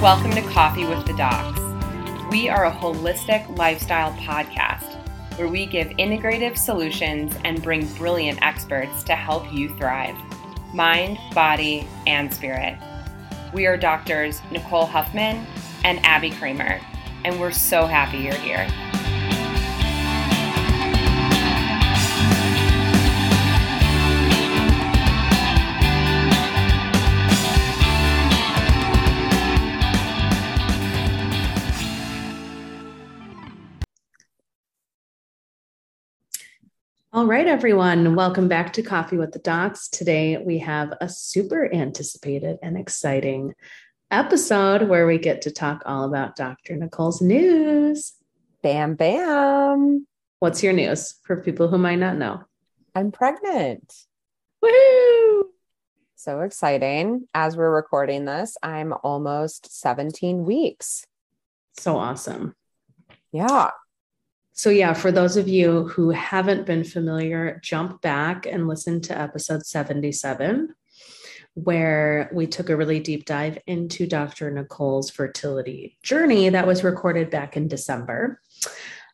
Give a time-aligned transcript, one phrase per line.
[0.00, 1.58] Welcome to Coffee with the Docs.
[2.30, 4.94] We are a holistic lifestyle podcast
[5.36, 10.14] where we give integrative solutions and bring brilliant experts to help you thrive
[10.72, 12.78] mind, body, and spirit.
[13.52, 15.44] We are doctors Nicole Huffman
[15.82, 16.80] and Abby Kramer,
[17.24, 18.68] and we're so happy you're here.
[37.18, 38.14] All right, everyone.
[38.14, 39.88] Welcome back to Coffee with the Docs.
[39.88, 43.54] Today we have a super anticipated and exciting
[44.08, 46.76] episode where we get to talk all about Dr.
[46.76, 48.12] Nicole's news.
[48.62, 50.06] Bam, bam.
[50.38, 52.44] What's your news for people who might not know?
[52.94, 53.92] I'm pregnant.
[54.64, 55.42] Woohoo!
[56.14, 57.26] So exciting.
[57.34, 61.04] As we're recording this, I'm almost 17 weeks.
[61.78, 62.54] So awesome.
[63.32, 63.70] Yeah.
[64.58, 69.16] So, yeah, for those of you who haven't been familiar, jump back and listen to
[69.16, 70.74] episode 77,
[71.54, 74.50] where we took a really deep dive into Dr.
[74.50, 78.40] Nicole's fertility journey that was recorded back in December.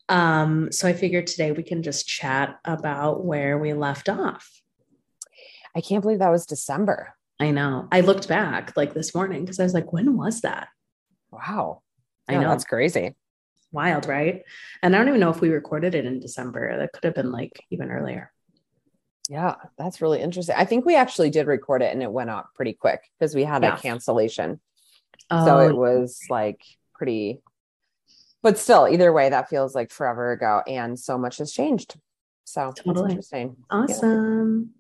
[0.09, 4.50] Um, so, I figured today we can just chat about where we left off.
[5.77, 7.17] I can't believe that was December.
[7.39, 7.87] I know.
[7.92, 10.69] I looked back like this morning because I was like, when was that?
[11.31, 11.83] Wow.
[12.31, 12.48] I know.
[12.48, 13.15] That's crazy.
[13.75, 14.42] Wild, right?
[14.83, 16.78] And I don't even know if we recorded it in December.
[16.78, 18.33] That could have been like even earlier.
[19.28, 20.55] Yeah, that's really interesting.
[20.56, 23.42] I think we actually did record it and it went up pretty quick because we
[23.44, 23.75] had Yeah.
[23.77, 24.61] a cancellation.
[25.31, 26.62] Oh, So it was like
[26.94, 27.41] pretty,
[28.42, 31.98] but still, either way, that feels like forever ago and so much has changed.
[32.44, 33.10] So Totally.
[33.10, 33.56] interesting.
[33.71, 34.71] Awesome.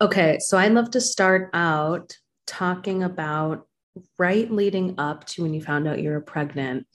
[0.00, 3.66] Okay, so I'd love to start out talking about
[4.18, 6.86] right leading up to when you found out you were pregnant.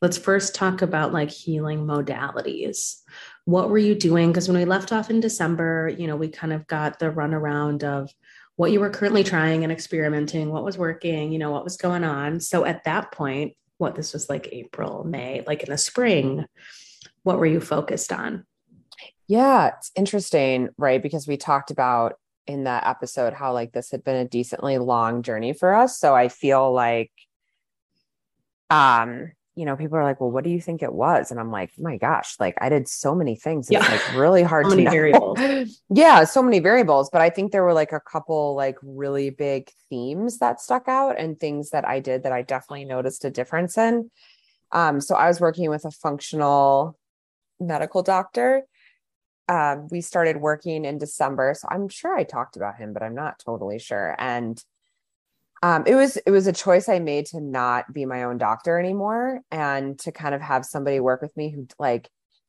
[0.00, 3.02] Let's first talk about like healing modalities.
[3.44, 4.30] What were you doing?
[4.30, 7.82] Because when we left off in December, you know, we kind of got the runaround
[7.84, 8.10] of
[8.56, 12.04] what you were currently trying and experimenting, what was working, you know, what was going
[12.04, 12.40] on.
[12.40, 16.44] So at that point, what this was like April, May, like in the spring,
[17.22, 18.44] what were you focused on?
[19.26, 21.02] Yeah, it's interesting, right?
[21.02, 22.14] Because we talked about
[22.46, 25.98] in that episode how like this had been a decently long journey for us.
[25.98, 27.12] So I feel like
[28.68, 31.50] um, you know, people are like, "Well, what do you think it was?" And I'm
[31.50, 33.70] like, "My gosh, like I did so many things.
[33.70, 33.90] It's Yeah.
[33.92, 35.38] like really hard So to know." variables.
[35.90, 39.70] yeah, so many variables, but I think there were like a couple like really big
[39.88, 43.76] themes that stuck out and things that I did that I definitely noticed a difference
[43.76, 44.10] in.
[44.72, 46.96] Um, so I was working with a functional
[47.58, 48.64] medical doctor
[49.50, 51.54] um, we started working in December.
[51.58, 54.14] So I'm sure I talked about him, but I'm not totally sure.
[54.16, 54.62] And
[55.62, 58.78] um, it was it was a choice I made to not be my own doctor
[58.78, 62.08] anymore and to kind of have somebody work with me who like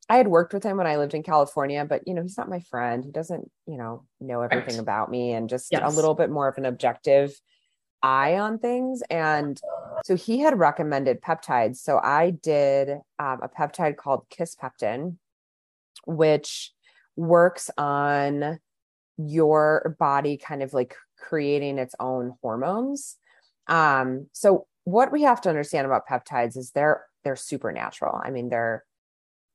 [0.09, 2.49] I had worked with him when I lived in California, but you know, he's not
[2.49, 3.03] my friend.
[3.03, 4.81] He doesn't, you know, know everything Right.
[4.81, 7.33] about me and just a little bit more of an objective
[8.03, 9.03] eye on things.
[9.09, 9.59] And
[10.03, 11.77] so he had recommended peptides.
[11.77, 12.89] So I did
[13.19, 15.17] um, a peptide called Kisspeptin,
[16.05, 16.73] which
[17.15, 18.59] works on
[19.17, 23.17] your body kind of like creating its own hormones.
[23.67, 28.19] Um, so what we have to understand about peptides is they're they're supernatural.
[28.23, 28.83] I mean, they're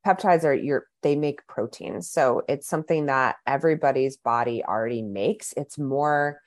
[0.07, 2.09] peptides are your they make proteins.
[2.11, 5.53] So it's something that everybody's body already makes.
[5.57, 6.41] It's more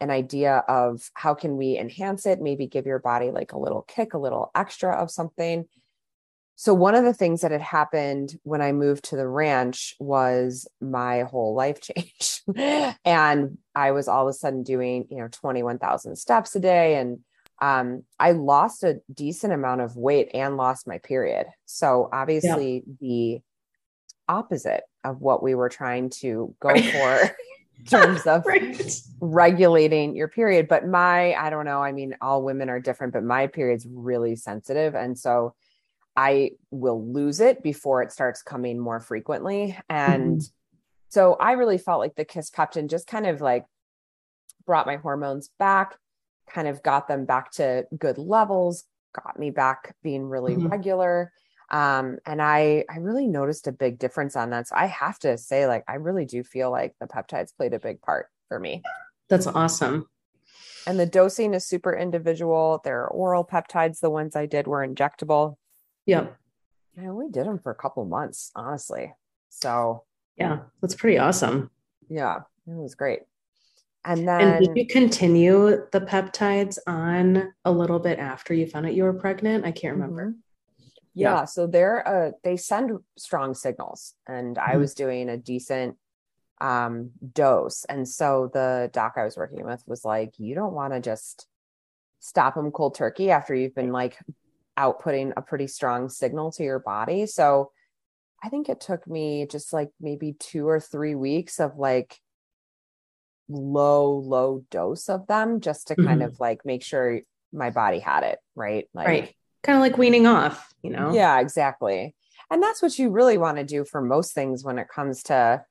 [0.00, 3.82] an idea of how can we enhance it, maybe give your body like a little
[3.82, 5.66] kick, a little extra of something.
[6.56, 10.66] So one of the things that had happened when I moved to the ranch was
[10.80, 12.42] my whole life changed.
[13.04, 17.20] and I was all of a sudden doing, you know, 21,000 steps a day and
[17.62, 21.46] um I lost a decent amount of weight and lost my period.
[21.66, 23.40] So obviously the
[24.28, 26.92] opposite of what we were trying to go Right.
[26.92, 28.92] for in terms of Right.
[29.20, 33.24] regulating your period but my i don't know i mean all women are different but
[33.24, 35.54] my period's really sensitive and so
[36.16, 40.42] i will lose it before it starts coming more frequently and
[41.08, 43.64] so i really felt like the kisspeptin just kind of like
[44.64, 45.96] brought my hormones back
[46.48, 48.84] kind of got them back to good levels
[49.14, 50.70] got me back being really Mhm.
[50.70, 51.32] regular
[51.70, 55.36] um and i i really noticed a big difference on that so i have to
[55.36, 58.82] say like i really do feel like the peptides played a big part for me
[59.28, 60.08] That's awesome.
[60.86, 62.80] and the dosing is super individual.
[62.84, 63.98] There are oral peptides.
[63.98, 65.56] The ones I did were injectable.
[66.06, 66.36] Yep.
[66.98, 69.12] I only did them for a couple months, honestly.
[69.50, 70.04] So
[70.36, 70.60] Yeah.
[70.80, 71.70] That's pretty awesome.
[72.08, 72.36] yeah,
[72.66, 73.20] it was great.
[74.04, 78.86] And then And did you continue the peptides on a little bit after you found
[78.86, 79.64] out you were pregnant?
[79.64, 80.32] I can't remember.
[80.32, 80.38] Mhm.
[81.14, 84.78] Yeah, so they're uh they send strong signals and I Mhm.
[84.80, 85.96] was doing a decent
[86.60, 87.84] um dose.
[87.86, 91.48] And so the doc I was working with was like, you don't want to just
[92.20, 94.18] stop them cold turkey after you've been like
[94.78, 97.26] outputting a pretty strong signal to your body.
[97.26, 97.70] So
[98.42, 102.20] I think it took me just like maybe two or three weeks of like
[103.48, 106.26] low, low dose of them just to kind Mhm.
[106.26, 107.20] of like make sure
[107.52, 108.88] my body had it, right?
[108.92, 109.34] Like right.
[109.62, 111.12] Kind of like weaning off, you know?
[111.12, 112.14] yeah, exactly.
[112.50, 115.64] And that's what you really want to do for most things when it comes to,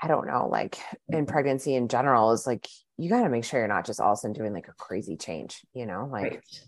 [0.00, 0.78] I don't know, like
[1.08, 4.12] in pregnancy in general, is like you got to make sure you're not just all
[4.12, 6.08] of a sudden doing like a crazy change, you know?
[6.10, 6.60] Like, Right.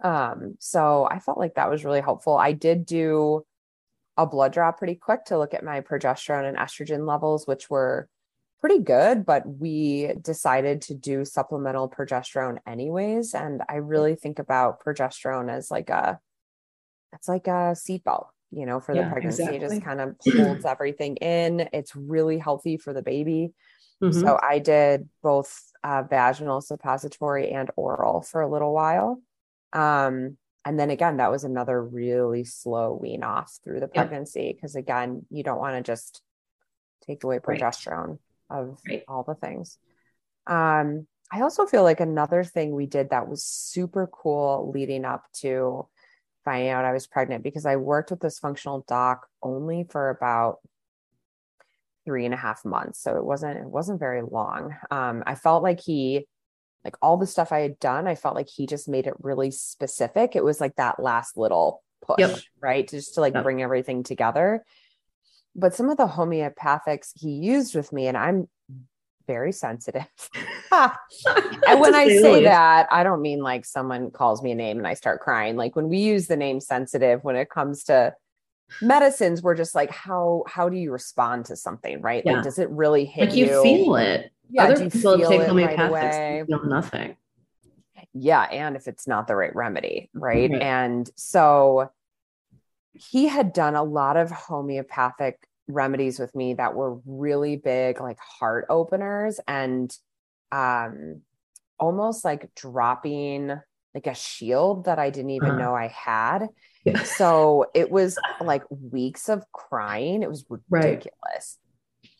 [0.00, 2.36] Um, so I felt like that was really helpful.
[2.36, 3.44] I did do
[4.16, 8.08] a blood draw pretty quick to look at my progesterone and estrogen levels, which were
[8.60, 13.34] pretty good, but we decided to do supplemental progesterone anyways.
[13.34, 16.20] And I really think about progesterone as like a,
[17.12, 19.54] it's like a seatbelt, you know, for the Yeah, pregnancy.
[19.56, 21.68] It just kind of holds everything in.
[21.72, 23.52] It's really healthy for the baby.
[24.00, 24.10] Mhm.
[24.12, 29.20] So I did both uh, vaginal suppository and oral for a little while.
[29.72, 34.74] Um, and then again, that was another really slow wean off through the pregnancy because
[34.74, 36.22] again, you don't want to just
[37.06, 37.60] take away Right.
[37.60, 38.18] progesterone
[38.50, 39.04] of Right.
[39.08, 39.78] all the things.
[40.46, 45.24] Um, I also feel like another thing we did that was super cool leading up
[45.40, 45.86] to
[46.44, 50.58] finding out I was pregnant because I worked with this functional doc only for about
[52.06, 53.02] three and a half months.
[53.02, 54.74] So it wasn't it wasn't very long.
[54.90, 56.26] Um, I felt like he
[56.88, 59.50] like all the stuff I had done, I felt like he just made it really
[59.50, 60.34] specific.
[60.34, 62.38] It was like that last little push, Yep.
[62.60, 62.88] right?
[62.88, 63.42] Just to like Yep.
[63.42, 64.64] bring everything together.
[65.54, 68.48] But some of the homeopathics he used with me, and I'm
[69.26, 70.06] very sensitive.
[70.72, 74.86] and when I say that, I don't mean like someone calls me a name and
[74.86, 75.56] I start crying.
[75.56, 78.14] Like when we use the name sensitive when it comes to
[78.80, 82.22] medicines, we're just like, how how do you respond to something, right?
[82.24, 82.36] Yeah.
[82.36, 84.32] Like, does it really hit like you, feel it.
[84.50, 87.16] Yeah, Other people take right homeopathics and feel nothing.
[88.14, 90.50] Yeah, and if it's not the right remedy, right?
[90.50, 90.62] Right.
[90.62, 91.90] And so
[92.92, 98.18] he had done a lot of homeopathic remedies with me that were really big like
[98.18, 99.94] heart openers and
[100.50, 101.20] um
[101.78, 103.48] almost like dropping
[103.94, 105.58] like a shield that I didn't even Uh-huh.
[105.58, 106.48] know I had.
[106.84, 107.02] Yeah.
[107.02, 110.22] So it was like weeks of crying.
[110.22, 111.06] It was Right.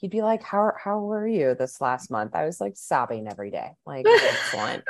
[0.01, 3.51] He'd be like, "How how were you this last month?" I was like sobbing every
[3.51, 3.73] day.
[3.85, 4.85] Like excellent.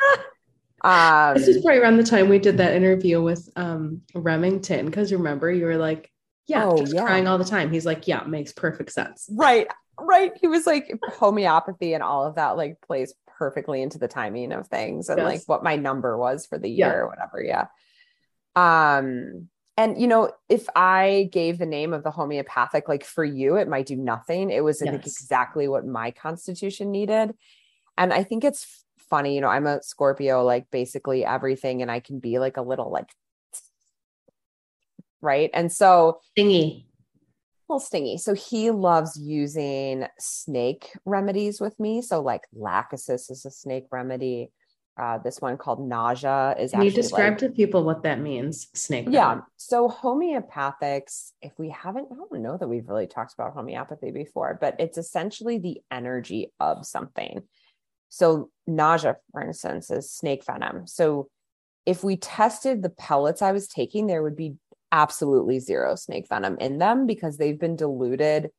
[0.84, 4.86] Um, This is probably around the time we did that interview with um Remington.
[4.86, 6.10] Because remember, you were like,
[6.46, 7.04] Yeah, Oh, yeah.
[7.04, 7.72] crying all the time.
[7.72, 9.28] He's like, Yeah, makes perfect sense.
[9.32, 9.66] right,
[9.98, 10.32] right.
[10.40, 14.66] He was like homeopathy and all of that like plays perfectly into the timing of
[14.68, 15.24] things and Yes.
[15.26, 16.88] like what my number was for the Yeah.
[16.88, 17.42] year or whatever.
[17.42, 17.66] Yeah.
[18.56, 23.54] Um, and you know, if I gave the name of the homeopathic, like for you,
[23.56, 24.50] it might do nothing.
[24.50, 27.32] It was I think exactly what my constitution needed.
[27.96, 32.00] And I think it's funny, you know, I'm a Scorpio, like basically everything, and I
[32.00, 33.08] can be like a little like
[35.20, 35.48] right.
[35.54, 36.86] And so Thingy.
[37.68, 38.18] little stingy.
[38.18, 42.02] So he loves using snake remedies with me.
[42.02, 44.50] So like lachesis is a snake remedy.
[44.98, 48.20] Uh, this one called Naja is actually Can you describe like- to people what that
[48.20, 48.68] means?
[48.74, 49.06] Snake.
[49.08, 49.40] yeah.
[49.56, 54.58] So homeopathics, if we haven't, I don't know that we've really talked about homeopathy before,
[54.60, 57.42] but it's essentially the energy of something.
[58.08, 60.86] So Naja, for instance, is snake venom.
[60.86, 61.28] So
[61.86, 64.56] if we tested the pellets I was taking, there would be
[64.90, 68.50] absolutely zero snake venom in them because they've been diluted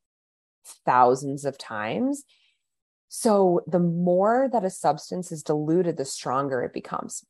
[0.86, 2.24] thousands of times.
[3.12, 7.24] So the more that a substance is diluted, the stronger it becomes,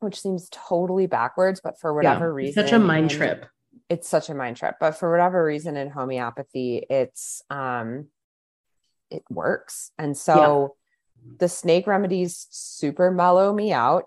[0.00, 3.46] which seems totally backwards, but for whatever Yeah, reason, Such a mind in- trip.
[3.88, 8.08] it's such a mind trip but for whatever reason in homeopathy it's um
[9.10, 9.92] it works.
[9.98, 10.74] And so
[11.38, 14.04] the snake remedies super mellow me out.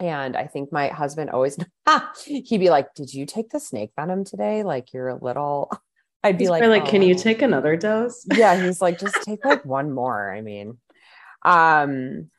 [0.00, 1.58] And i think my husband always
[2.24, 4.62] he'd be like did you take the snake venom today?
[4.62, 5.70] Like you're a little
[6.24, 8.26] i'd be He's like like, "Oh, can you take another dose?
[8.36, 10.78] yeah he's like just take like one more i mean.
[11.44, 12.30] Um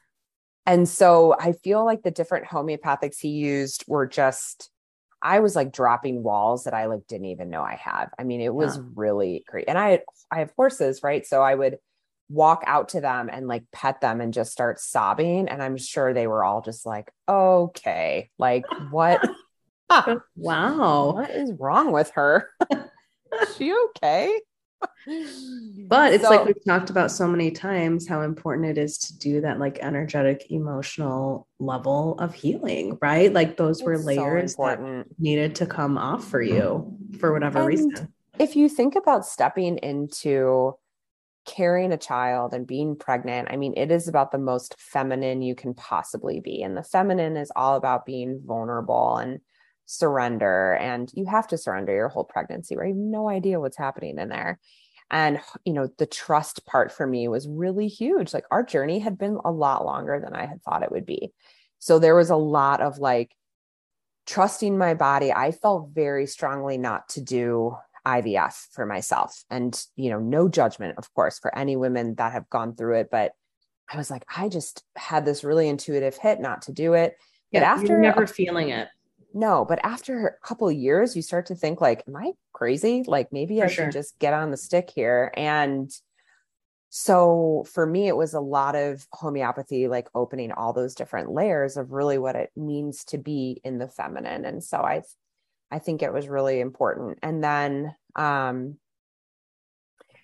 [0.66, 4.70] and so i feel like the different homeopathics he used were just
[5.22, 8.08] i was like dropping walls that i like didn't even know i had.
[8.18, 8.84] I mean it was Yeah.
[8.96, 9.66] really great.
[9.68, 11.26] And i had i have horses right?
[11.26, 11.80] So i would
[12.30, 15.50] walk out to them and like pet them and just start sobbing.
[15.50, 19.22] And i'm sure they were all just like okay like what
[20.36, 21.12] Wow.
[21.14, 22.50] what is wrong with her
[23.58, 24.40] she okay?
[25.88, 29.18] But it's So- like we've talked about so many times how important it is to
[29.18, 33.32] do that like energetic emotional level of healing right?
[33.32, 34.80] Like those were It's so layers that
[35.20, 38.14] needed to come off for you for whatever And reason.
[38.40, 40.74] if you think about stepping into
[41.46, 45.56] carrying a child and being pregnant, I mean, it is about the most feminine you
[45.56, 46.62] can possibly be.
[46.64, 49.40] And the feminine is all about being vulnerable and
[49.86, 50.76] surrender.
[50.76, 52.90] And you have to surrender your whole pregnancy, right?
[52.90, 54.60] You have no idea what's happening in there.
[55.12, 58.34] And, you know, the trust part for me was really huge.
[58.34, 61.32] Like our journey had been a lot longer than I had thought it would be.
[61.80, 63.36] So there was a lot of like
[64.26, 65.32] trusting my body.
[65.32, 67.76] I felt very strongly not to do
[68.08, 69.44] IVF for myself.
[69.50, 73.10] And, you know, no judgment, of course, for any women that have gone through it.
[73.12, 73.34] But
[73.92, 77.18] I was like, I just had this really intuitive hit not to do it.
[77.52, 78.88] But after a- never feeling it
[79.34, 83.04] no, but after a couple of years, you start to think like, am I crazy?
[83.06, 83.86] Like maybe For I sure.
[83.86, 85.32] should just get on the stick here.
[85.36, 85.92] And
[86.90, 91.76] so for me, it was a lot of homeopathy, like opening all those different layers
[91.76, 94.46] of really what it means to be in the feminine.
[94.46, 95.02] And so I,
[95.72, 97.18] I think it was really important.
[97.24, 98.78] And then, um,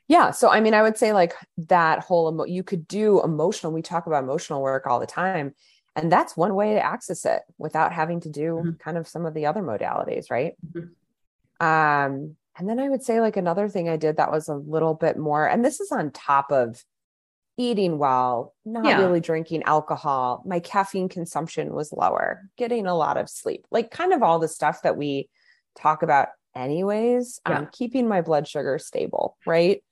[0.08, 0.32] yeah.
[0.32, 1.34] So, I mean, I would say like
[1.68, 5.54] that whole, emo- you could do emotional, we talk about emotional work all the time.
[6.00, 8.80] And that's one way to access it without having to do Mhm.
[8.80, 10.56] kind of some of the other modalities, right?
[10.72, 10.92] Mhm.
[11.60, 14.94] Um, and then I would say like another thing I did that was a little
[14.94, 16.84] bit more, and this is on top of
[17.58, 19.00] eating well, not Yeah.
[19.00, 20.42] really drinking alcohol.
[20.46, 24.48] My caffeine consumption was lower, getting a lot of sleep, like kind of all the
[24.48, 25.30] stuff that we
[25.76, 27.42] talk about anyways.
[27.46, 27.60] Yeah.
[27.60, 29.84] Um, keeping my blood sugar stable, right?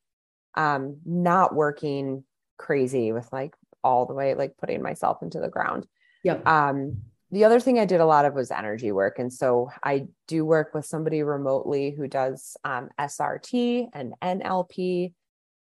[0.56, 2.24] Um, not working
[2.58, 5.86] crazy with like all the way, like putting myself into the ground.
[6.24, 6.98] Yep Um,
[7.32, 9.20] the other thing I did a lot of was energy work.
[9.20, 15.14] And so I do work with somebody remotely who does um, SRT and NLP.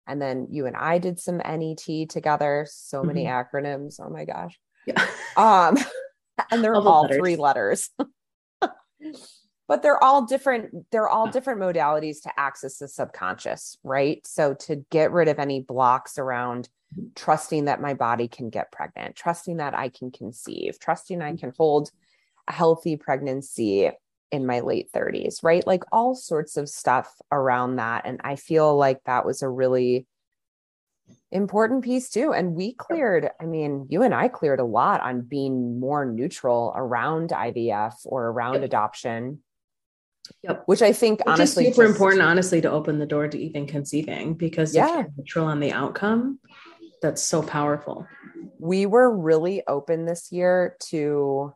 [0.07, 2.67] And then you and I did some NET together.
[2.71, 4.01] So many acronyms.
[4.01, 4.59] Oh my gosh.
[4.87, 5.77] yeah Um,
[6.51, 7.19] and they're All all, letters.
[7.19, 7.91] three letters.
[9.71, 10.91] but they're all different.
[10.91, 11.31] They're all hmm.
[11.31, 14.21] different modalities to access the subconscious, right?
[14.27, 16.69] So to get rid of any blocks around
[17.15, 21.37] trusting that my body can get pregnant, trusting that I can conceive, trusting I hmm.
[21.37, 21.93] can hold
[22.49, 23.89] a healthy pregnancy
[24.33, 25.65] in my late 30s, right?
[25.65, 28.03] Like all sorts of stuff around that.
[28.07, 30.05] And I feel like that was a really
[31.31, 32.33] important piece too.
[32.33, 36.73] And we cleared, I mean, you and I cleared a lot on being more neutral
[36.75, 39.45] around IVF or around adoption.
[40.43, 40.63] Yep.
[40.67, 43.39] Which I think Which honestly is super just- important, honestly, to open the door to
[43.39, 44.95] even conceiving because if Yeah.
[45.01, 46.39] you're neutral on the outcome,
[47.03, 48.07] that's so powerful.
[48.59, 51.53] we were really open this year to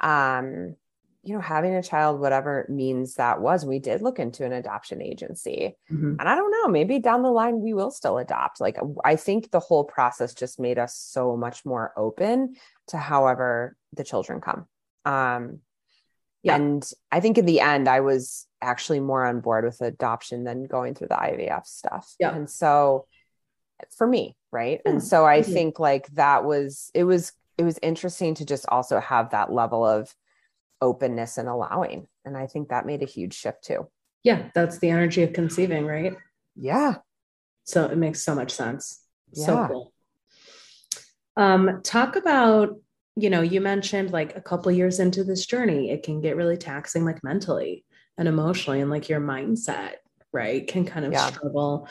[0.00, 0.76] um
[1.22, 5.00] you know having a child whatever means that was we did look into an adoption
[5.02, 6.16] agency Mhm.
[6.20, 9.50] and i don't know maybe down the line we will still adopt like i think
[9.50, 12.54] the whole process just made us so much more open
[12.88, 14.66] to however the children come
[15.04, 15.60] um
[16.46, 16.56] Yeah.
[16.56, 20.64] and i think in the end i was actually more on board with adoption than
[20.64, 22.34] going through the ivf stuff Yeah.
[22.34, 23.06] and so
[23.96, 25.52] for me right Yeah, and so i mhm.
[25.52, 29.84] think like that was it was it was interesting to just also have that level
[29.84, 30.14] of
[30.80, 33.88] openness and allowing and i think that made a huge shift too
[34.22, 36.16] Yeah, that's the energy of conceiving, right?
[36.54, 36.96] yeah
[37.64, 39.02] So it makes so much sense.
[39.34, 39.92] So cool.
[41.36, 42.70] Um, talk about,
[43.16, 46.56] you know, you mentioned like a couple years into this journey, it can get really
[46.58, 47.84] taxing, like mentally
[48.18, 49.94] and emotionally, and like your mindset,
[50.32, 51.26] right, can kind of Yeah.
[51.30, 51.88] struggle.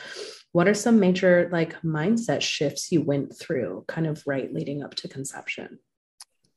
[0.52, 4.94] What are some major like mindset shifts you went through, kind of right leading up
[4.96, 5.80] to conception?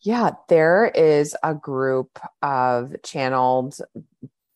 [0.01, 3.75] Yeah, there is a group of channeled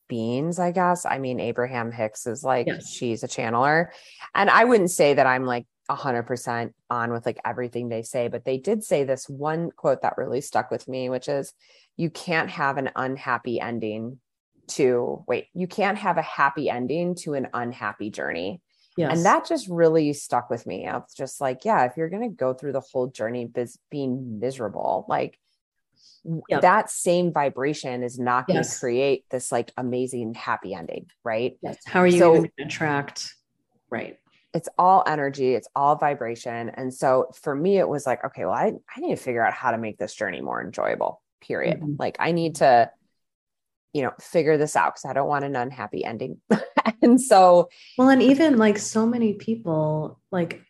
[0.08, 1.05] beings, I guess.
[1.05, 2.88] I mean, Abraham Hicks is like, Yes.
[2.88, 3.88] she's a channeler.
[4.36, 8.46] And I wouldn't say that I'm like 100% on with like everything they say, but
[8.46, 11.54] they did say this one quote that really stuck with me, which is,
[11.98, 14.20] you can't have an unhappy ending
[14.68, 18.62] to, wait, you can't have a happy ending to an unhappy journey.
[18.96, 19.16] Yes.
[19.16, 20.88] And that just really stuck with me.
[20.88, 23.52] I was just like, yeah, if you're going to go through the whole journey
[23.90, 25.38] being miserable, like
[26.48, 26.62] Yep.
[26.62, 28.80] that same vibration is not going to Yes.
[28.80, 31.58] create this like amazing happy ending, right?
[31.62, 31.78] yes.
[31.86, 33.34] How are you So- gonna attract?
[33.90, 34.18] Right.
[34.53, 36.69] It's all energy, it's all vibration.
[36.69, 39.53] And so for me, it was like, okay, well, I, I need to figure out
[39.53, 41.79] how to make this journey more enjoyable, period.
[41.81, 41.95] Mhm.
[42.00, 42.91] Like, I need to,
[43.93, 46.41] you know, figure this out because I don't want an unhappy ending.
[47.01, 50.62] and so, Well, and even like so many people like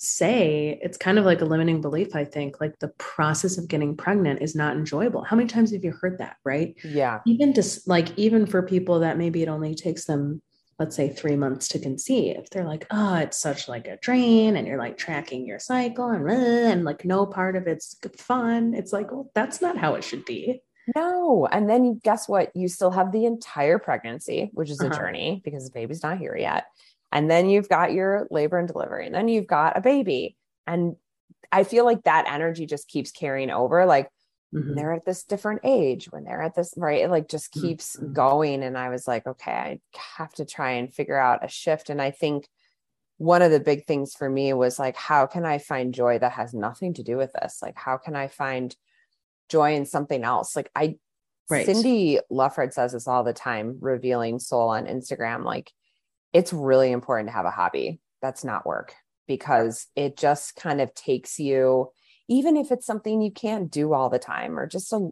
[0.00, 3.96] say it's kind of like a limiting belief, I think, like the process of getting
[3.96, 5.24] pregnant is not enjoyable.
[5.24, 6.76] How many times have you heard that, right?
[6.82, 10.40] yeah, Even just like even for people that maybe it only takes them
[10.78, 14.66] let's say three months to conceive, they're like, oh, it's such like a drain, and
[14.66, 18.74] you're like tracking your cycle and and like no part of it's fun.
[18.74, 20.62] It's like, well, that's not how it should be.
[20.96, 21.46] No.
[21.46, 22.50] And then guess what?
[22.54, 24.96] You still have the entire pregnancy, which is a Uh-huh.
[24.98, 26.66] journey because the baby's not here yet.
[27.12, 30.36] And then you've got your labor and delivery, and then you've got a baby.
[30.66, 30.96] And
[31.50, 33.86] I feel like that energy just keeps carrying over.
[33.86, 34.10] Like
[34.54, 34.74] Mhm.
[34.76, 37.02] they're at this different age, when they're at this, right?
[37.02, 38.12] It like just keeps Mhm.
[38.14, 38.62] going.
[38.62, 39.80] And I was like, okay, I
[40.16, 41.90] have to try and figure out a shift.
[41.90, 42.48] And I think
[43.18, 46.32] one of the big things for me was like, how can I find joy that
[46.32, 47.60] has nothing to do with this?
[47.60, 48.74] Like, how can I find
[49.48, 50.54] joy in something else?
[50.56, 50.98] Like, I,
[51.50, 51.64] Right.
[51.64, 55.44] Cindy Lufford says this all the time, revealing soul on Instagram.
[55.44, 55.72] Like,
[56.32, 58.94] it's really important to have a hobby that's not work
[59.26, 61.90] because it just kind of takes you,
[62.28, 65.08] even if it's something you can't do all the time or just a,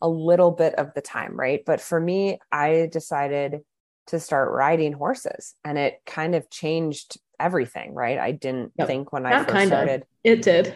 [0.00, 1.62] a little bit of the time, right?
[1.64, 3.60] But for me, I decided
[4.08, 8.18] to start riding horses and it kind of changed everything, right?
[8.18, 8.86] I didn't Yep.
[8.86, 9.68] think when I first kind of.
[9.68, 10.04] started.
[10.22, 10.74] It did.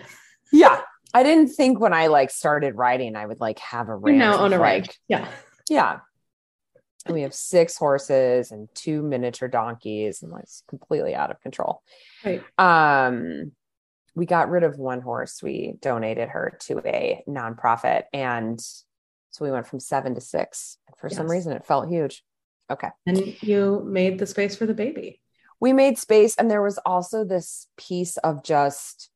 [0.53, 0.81] Yeah.
[1.15, 4.19] I didn't think when I like started riding, I would like have a ranch.
[4.19, 4.97] now on with, a like, rank.
[5.09, 5.29] Yeah.
[5.69, 5.99] yeah.
[7.07, 11.41] And we have six horses and two miniature donkeys and like it's completely out of
[11.41, 11.83] control.
[12.25, 12.43] Right.
[12.59, 13.53] Um
[14.19, 15.41] we got rid of one horse.
[15.45, 18.61] We donated her to a nonprofit and
[19.31, 20.79] so we went from 7 to 6.
[20.89, 22.25] And for some reason it felt huge.
[22.69, 22.89] Okay.
[23.07, 25.21] And you made the space for the baby.
[25.61, 29.09] We made space and there was also this piece of just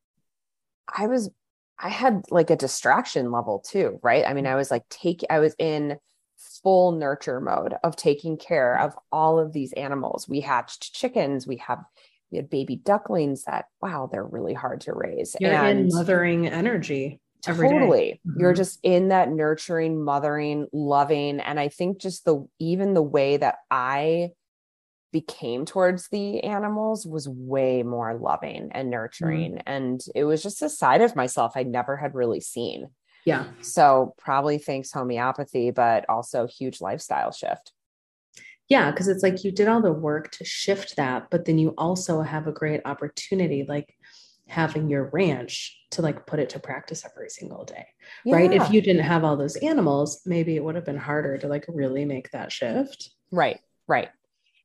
[0.89, 1.31] I was
[1.81, 4.25] I had like a distraction level too, right?
[4.25, 5.99] I mean, I was like take I was in
[6.63, 10.29] full nurture mode of taking care of all of these animals.
[10.29, 11.83] We hatched chickens, we have
[12.33, 15.37] we had baby ducklings that wow, they're really hard to raise.
[15.39, 17.75] You're and in mothering energy every day.
[17.75, 18.57] totally you're Mhm.
[18.57, 23.57] just in that nurturing mothering loving and i think just the even the way that
[23.69, 24.31] i
[25.13, 30.69] became towards the animals was way more loving and nurturing and it was just a
[30.69, 32.87] side of myself i never had really seen
[33.27, 33.47] Yeah.
[33.61, 37.73] so probably thanks homeopathy but also huge lifestyle shift
[38.69, 38.91] Yeah.
[38.93, 42.23] Cause it's like you did all the work to shift that, but then you also
[42.23, 43.95] have a great opportunity, like
[44.47, 47.87] having your ranch to like put it to practice every single day.
[48.27, 48.53] Right.
[48.53, 51.65] If you didn't have all those animals, maybe it would have been harder to like
[51.69, 53.11] really make that shift.
[53.31, 54.09] Right, right.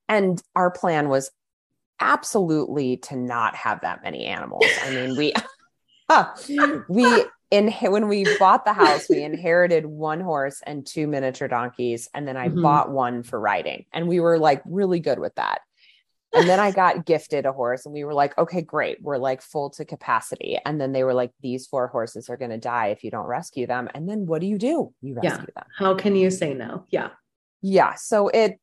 [0.09, 1.31] And our plan was
[1.99, 4.65] absolutely to not have that many animals.
[4.83, 5.33] I mean, we
[6.89, 12.09] we in when we bought the house, we inherited one horse and two miniature donkeys,
[12.13, 12.61] and then I Mhm.
[12.61, 15.61] bought one for riding, and we were like really good with that.
[16.35, 19.41] And then I got gifted a horse, and we were like, okay, great, we're like
[19.41, 20.59] full to capacity.
[20.65, 23.25] And then they were like, these four horses are going to die if you don't
[23.25, 23.89] rescue them.
[23.95, 24.93] And then what do you do?
[25.01, 25.29] You Yeah.
[25.31, 26.85] rescue them How can you say no?
[26.89, 27.09] Yeah.
[27.61, 28.59] yeah so it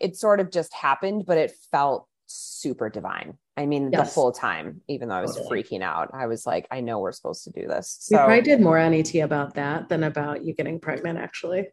[0.00, 3.38] it sort of just happened but it felt super divine.
[3.56, 4.14] I mean Yes.
[4.14, 5.62] the whole time even though i was Totally.
[5.64, 8.06] freaking out i was like i know we're supposed to do this.
[8.10, 11.68] We so probably did more on ET about that than about you getting pregnant, actually.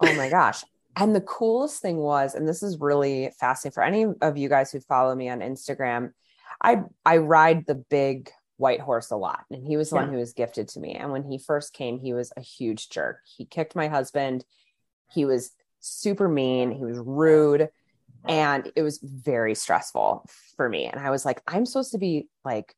[0.00, 0.62] oh my gosh.
[0.96, 4.72] And the coolest thing was and this is really fascinating for any of you guys
[4.72, 6.12] who follow me on instagram
[6.60, 10.18] i i ride the big white horse a lot and he was the one who
[10.18, 10.92] was gifted to me.
[10.94, 13.20] And when he first came he was a huge jerk.
[13.24, 14.44] He kicked my husband.
[15.10, 16.70] He was super mean.
[16.70, 17.70] He was rude
[18.28, 20.24] and it was very stressful
[20.56, 22.74] for me and i was like i'm supposed to be like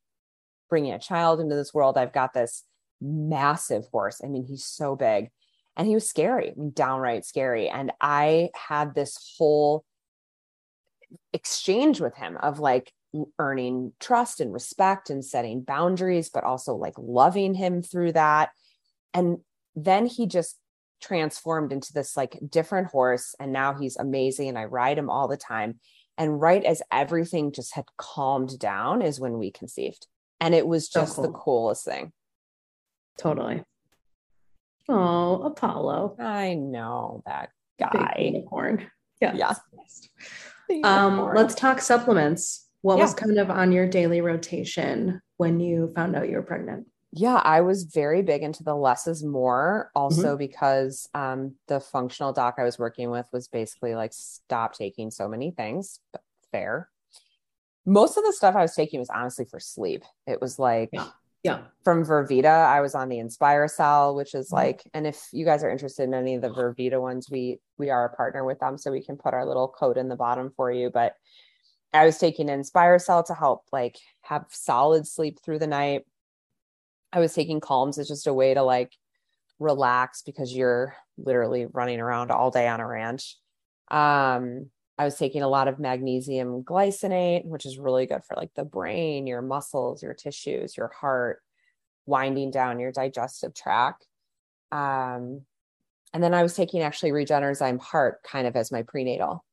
[0.73, 1.99] bringing a child into this world.
[1.99, 2.63] I've got this
[2.99, 4.21] massive horse.
[4.23, 5.29] I mean he's so big.
[5.77, 9.85] And he was scary I mean, downright scary and i had this whole
[11.31, 12.91] exchange with him of like
[13.37, 18.49] earning trust and respect and setting boundaries but also like loving him through that.
[19.13, 19.41] And
[19.75, 20.57] then he just
[21.03, 25.27] transformed into this like different horse and now he's amazing and I ride him all
[25.27, 25.79] the time
[26.17, 30.07] and right as everything just had calmed down is when we conceived
[30.39, 32.13] and it was So just the coolest thing
[33.17, 33.63] Totally.
[34.89, 36.17] Oh, Apollo.
[36.19, 38.87] I know that Big guy unicorn.
[39.21, 39.33] Yeah.
[39.35, 39.53] Yeah.
[40.83, 41.35] Um, Unicorn.
[41.37, 42.67] let's talk supplements.
[42.81, 46.87] What was kind of on your daily rotation when you found out you were pregnant?
[47.15, 49.99] Yeah i was very big into the less is more Mm-hmm.
[49.99, 55.11] also because um the functional doc i was working with was basically like stop taking
[55.11, 56.21] so many things but
[56.51, 56.89] fair
[57.85, 61.09] most of the stuff i was taking was honestly for sleep it was like Yeah.
[61.43, 61.59] Yeah.
[61.83, 64.53] from Vervita, I was on the Inspire Cell, which is Mhm.
[64.53, 67.89] like, and if you guys are interested in any of the Vervita ones, we we
[67.89, 70.53] are a partner with them, so we can put our little code in the bottom
[70.55, 70.89] for you.
[70.89, 71.15] But
[71.91, 76.05] I was taking Inspire Cell to help like have solid sleep through the night.
[77.13, 78.91] I was taking Calms as just a way to like
[79.59, 83.37] relax because you're literally running around all day on a ranch.
[83.91, 88.51] Um, I was taking a lot of magnesium glycinate, which is really good for like
[88.55, 91.39] the brain, your muscles, your tissues, your heart,
[92.07, 94.07] winding down your digestive tract.
[94.71, 95.41] Um,
[96.13, 99.43] and then I was taking actually Regenerzyme Heart kind of as my prenatal,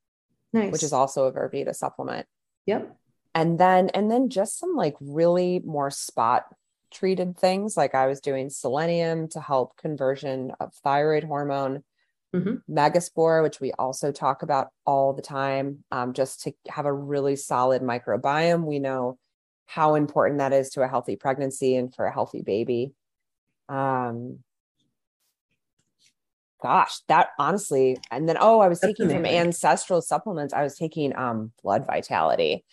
[0.52, 0.72] Nice.
[0.72, 2.26] which is also a Vervita supplement.
[2.66, 2.96] Yep.
[3.34, 6.44] And then, and then just some like really more spot
[6.90, 7.76] treated things.
[7.76, 11.84] Like I was doing selenium to help conversion of thyroid hormone,
[12.34, 12.62] Mhm.
[12.70, 17.36] megaspore, which we also talk about all the time, um, just to have a really
[17.36, 18.64] solid microbiome.
[18.64, 19.18] We know
[19.66, 22.94] how important that is to a healthy pregnancy and for a healthy baby.
[23.68, 24.44] Um,
[26.62, 29.40] gosh, that honestly, and then oh, I was That's taking amazing.
[29.40, 30.52] ancestral supplements.
[30.54, 32.64] I was taking um blood vitality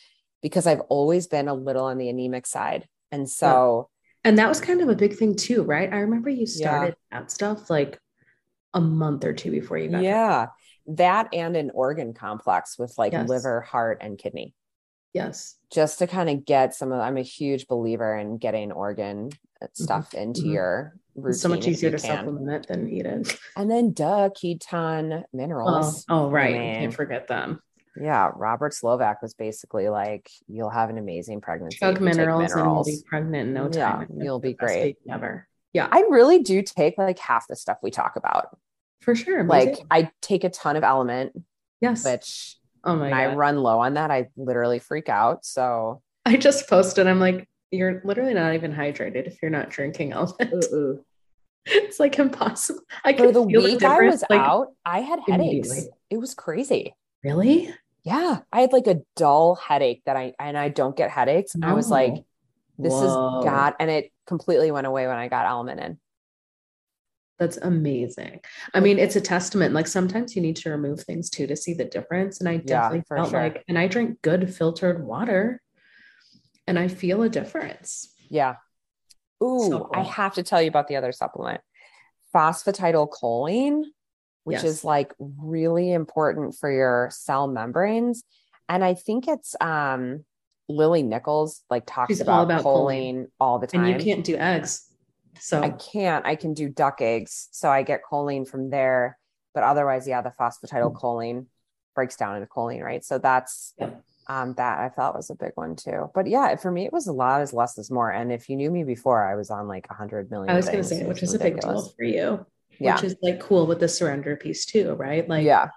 [0.41, 2.87] because I've always been a little on the anemic side.
[3.11, 3.89] And so
[4.27, 5.91] And that was kind of a big thing too, right?
[5.91, 6.45] I remember you Yeah.
[6.67, 7.97] started that stuff like
[8.73, 10.47] a month or two before you got yeah,
[10.87, 13.29] that and an organ complex with like Yes.
[13.29, 14.53] liver, heart, and kidney.
[15.13, 15.55] Yes.
[15.71, 19.29] Just to kind of get some of I'm a huge believer in getting organ
[19.61, 20.51] uh, stuff into mhm.
[20.51, 21.31] your routine.
[21.31, 22.17] It's so much easier to can.
[22.17, 23.39] supplement it than eat it.
[23.55, 26.05] And then duh, ketone Oh, minerals.
[26.09, 26.53] oh right.
[26.53, 27.61] I You can't forget them.
[28.01, 31.77] Yeah, Robert Slovak was basically like, "You'll have an amazing pregnancy.
[31.77, 34.07] Chug take minerals, and you'll be pregnant in no Yeah, time.
[34.09, 34.97] and you'll be great.
[35.03, 35.47] baby Ever.
[35.73, 38.57] Yeah, I really do take like half the stuff we talk about.
[39.01, 39.43] for sure.
[39.43, 39.77] Like.
[39.91, 41.31] I take a ton of LMNT,
[41.81, 42.03] yes.
[42.03, 45.45] which oh my when I run low on that, I literally freak out.
[45.45, 47.07] So I just posted.
[47.07, 50.99] I'm like, you're literally not even hydrated if you're not drinking LMNT.
[51.65, 52.81] it's like impossible.
[53.03, 55.87] I for can the feel week I was like, out, I had headaches.
[56.09, 56.93] It was crazy.
[57.23, 57.73] Really?
[58.07, 61.57] Yeah, I had like a dull headache that I and I don't get headaches.
[61.61, 62.25] I was like, oh,
[62.77, 63.03] this Whoa.
[63.03, 65.99] is God, and it completely went away when I got almond in.
[67.37, 68.39] That's amazing.
[68.73, 69.73] I mean, it's a testament.
[69.73, 72.39] Like sometimes you need to remove things too to see the difference.
[72.39, 73.41] And I definitely for felt sure.
[73.41, 75.61] like, and I drink good filtered water
[76.65, 78.11] and I feel a difference.
[78.29, 78.55] Yeah.
[79.43, 81.61] Ooh, So I have to tell you about the other supplement,
[82.33, 83.83] phosphatidylcholine,
[84.47, 84.63] which Yes.
[84.63, 88.23] is like really important for your cell membranes.
[88.69, 90.23] And I think it's um
[90.69, 93.25] Lily Nichols like talks She's about, about choline, choline.
[93.41, 93.83] all the time.
[93.83, 94.87] And you can't do eggs.
[95.39, 96.25] So I can't.
[96.25, 99.17] I can do duck eggs, so I get choline from there.
[99.53, 101.45] But otherwise, yeah, the phosphatidylcholine
[101.93, 103.03] breaks down into choline, right?
[103.03, 104.01] So that's Yep.
[104.27, 106.09] um that I thought was a big one too.
[106.15, 108.09] But yeah, for me, it was a lot is less is more.
[108.11, 110.49] And if you knew me before, I was on like a hundred million.
[110.53, 112.45] I was going to say, which is a big deal for you,
[112.79, 115.27] Yeah, which is like cool with the surrender piece too, right?
[115.27, 115.69] Like, yeah,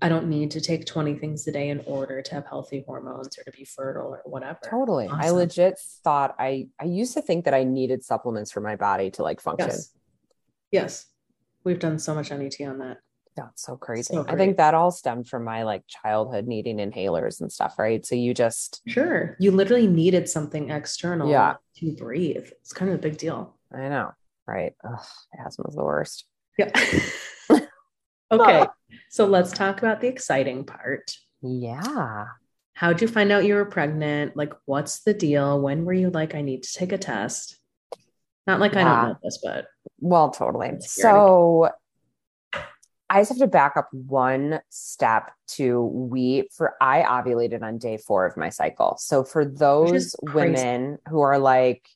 [0.00, 3.36] I don't need to take 20 things a day in order to have healthy hormones
[3.38, 4.58] or to be fertile or whatever.
[4.64, 5.08] totally.
[5.10, 9.10] I legit thought I I used to think that I needed supplements for my body
[9.12, 9.68] to like function.
[9.70, 9.92] Yes.
[10.70, 11.06] Yes.
[11.64, 12.98] We've done so much NET on that.
[13.36, 14.14] That's so crazy.
[14.14, 18.04] So I think that all stemmed from my like childhood needing inhalers and stuff, right?
[18.04, 19.36] So you just Sure.
[19.38, 21.54] You literally needed something external Yeah.
[21.76, 22.48] to breathe.
[22.60, 23.56] It's kind of a big deal.
[23.72, 24.10] I know,
[24.46, 24.72] right?
[24.84, 25.06] Ugh,
[25.38, 26.24] asthma's the worst.
[26.58, 26.70] Yeah.
[28.32, 28.66] okay.
[29.08, 31.16] So let's talk about the exciting part.
[31.40, 32.26] Yeah.
[32.74, 34.36] How'd you find out you were pregnant?
[34.36, 35.60] Like, what's the deal?
[35.60, 37.58] When were you like, I need to take a test?
[38.46, 39.66] Not like I don't know this, but
[40.00, 40.80] Well, totally.
[40.80, 41.70] So
[43.10, 47.96] I just have to back up one step to we for I ovulated on day
[47.96, 48.96] four of my cycle.
[48.98, 51.88] So for those women who are like,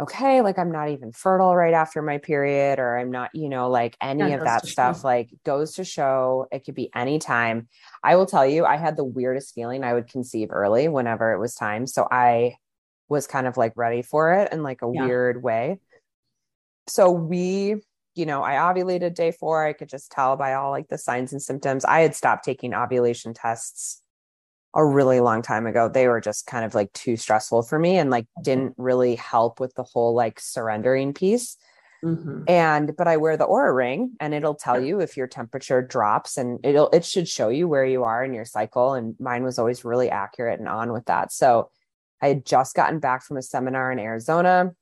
[0.00, 3.70] okay, like I'm not even fertile right after my period, or I'm not, you know,
[3.70, 5.06] like any it of that stuff, show.
[5.08, 7.68] like goes to show it could be any time.
[8.04, 11.38] I will tell you, I had the weirdest feeling I would conceive early whenever it
[11.38, 11.86] was time.
[11.86, 12.56] So I
[13.08, 15.06] was kind of like ready for it in like a Yeah.
[15.06, 15.78] weird way.
[16.88, 17.76] So we,
[18.14, 19.64] you know, I ovulated day four.
[19.64, 21.84] I could just tell by all like the signs and symptoms.
[21.84, 24.02] I had stopped taking ovulation tests
[24.76, 25.88] a really long time ago.
[25.88, 29.58] They were just kind of like too stressful for me and like didn't really help
[29.58, 31.56] with the whole like surrendering piece.
[32.04, 32.44] Mhm.
[32.46, 36.36] And but I wear the Oura ring and it'll tell you if your temperature drops
[36.36, 38.92] and it'll it should show you where you are in your cycle.
[38.92, 41.32] And mine was always really accurate and on with that.
[41.32, 41.70] So
[42.20, 44.72] I had just gotten back from a seminar in Arizona,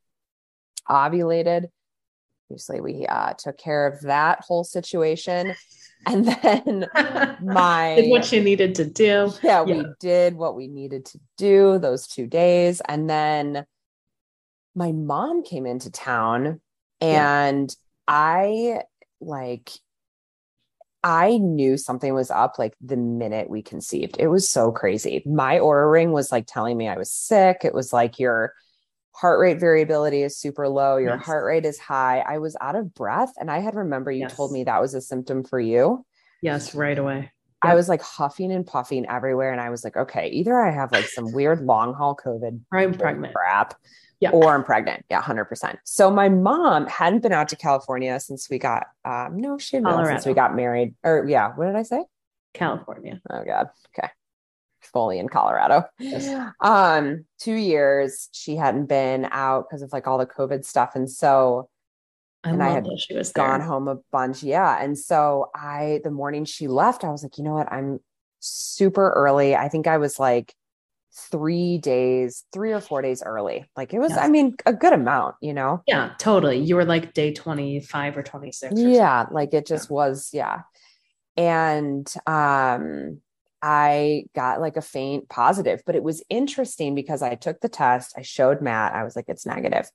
[0.88, 1.68] ovulated.
[2.50, 5.54] Obviously, we uh, took care of that whole situation.
[6.06, 6.86] And then
[7.42, 9.32] my Did what you needed to do.
[9.42, 12.82] yeah, we did what we needed to do those two days.
[12.86, 13.64] And then
[14.74, 16.60] my mom came into town
[17.00, 17.46] Yeah.
[17.46, 17.74] and
[18.06, 18.82] I
[19.20, 19.70] like,
[21.02, 24.16] I knew something was up like the minute we conceived.
[24.18, 25.22] It was so crazy.
[25.26, 27.58] My Oura ring was like telling me I was sick.
[27.62, 28.52] It was like your
[29.14, 31.24] heart rate variability is super low, your Yes.
[31.24, 32.18] heart rate is high.
[32.20, 33.32] I was out of breath.
[33.38, 34.34] And I had remember you Yes.
[34.34, 36.04] told me that was a symptom for you.
[36.42, 37.30] Yes, right away.
[37.62, 39.50] I was like huffing and puffing everywhere.
[39.52, 42.78] And I was like, okay, either I have like some weird long haul COVID Or
[42.78, 43.34] I'm pregnant.
[43.34, 43.74] crap.
[44.20, 44.30] Yeah.
[44.30, 45.04] Or I'm pregnant.
[45.10, 45.78] Yeah, 100%.
[45.84, 49.84] So my mom hadn't been out to California since we got, um, no, she had
[49.84, 50.94] been out since we got married.
[51.04, 52.04] Or yeah, what did I say?
[52.52, 53.20] California.
[53.30, 53.68] Oh God.
[53.98, 54.08] Okay.
[54.94, 55.84] Fully in Colorado.
[55.98, 56.26] Yes.
[56.60, 60.92] Um, two years she hadn't been out because of like all the COVID stuff.
[60.94, 61.68] And so
[62.44, 63.68] I And I had she was gone there.
[63.68, 64.42] home a bunch.
[64.42, 64.82] Yeah.
[64.82, 67.70] And so I, the morning she left, I was like, you know what?
[67.72, 68.00] I'm
[68.40, 69.56] super early.
[69.56, 70.54] I think I was like
[71.30, 73.64] three days, three or four days early.
[73.76, 74.18] Like it was, Yes.
[74.20, 75.82] I mean, a good amount, you know?
[75.86, 76.58] Yeah, totally.
[76.58, 78.74] You were like day 25 or 26.
[78.74, 79.26] or Yeah.
[79.30, 80.62] Like it just was, yeah.
[81.36, 83.20] And um,
[83.66, 88.12] I got like a faint positive, but it was interesting because I took the test,
[88.14, 89.90] I showed Matt, I was like, it's negative.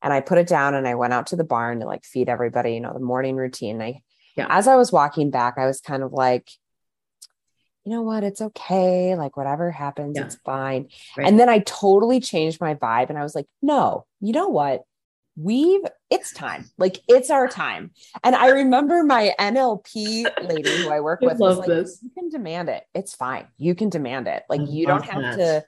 [0.00, 2.30] And I put it down and I went out to the barn to like feed
[2.30, 3.82] everybody, you know, the morning routine.
[3.82, 4.00] I
[4.36, 4.46] Yeah.
[4.48, 6.48] as I was walking back, I was kind of like,
[7.84, 9.14] you know what, it's okay.
[9.16, 10.24] Like whatever happens, Yeah.
[10.24, 10.88] it's fine.
[11.18, 11.26] Right.
[11.26, 14.84] And then I totally changed my vibe and I was like, no, you know what?
[15.42, 16.68] We've it's time.
[16.76, 17.92] Like it's our time.
[18.22, 22.00] And I remember my NLP lady who I work I with was love like, this.
[22.02, 22.84] you can demand it.
[22.94, 23.46] It's fine.
[23.56, 24.42] You can demand it.
[24.48, 25.36] Like I you don't have that.
[25.36, 25.64] to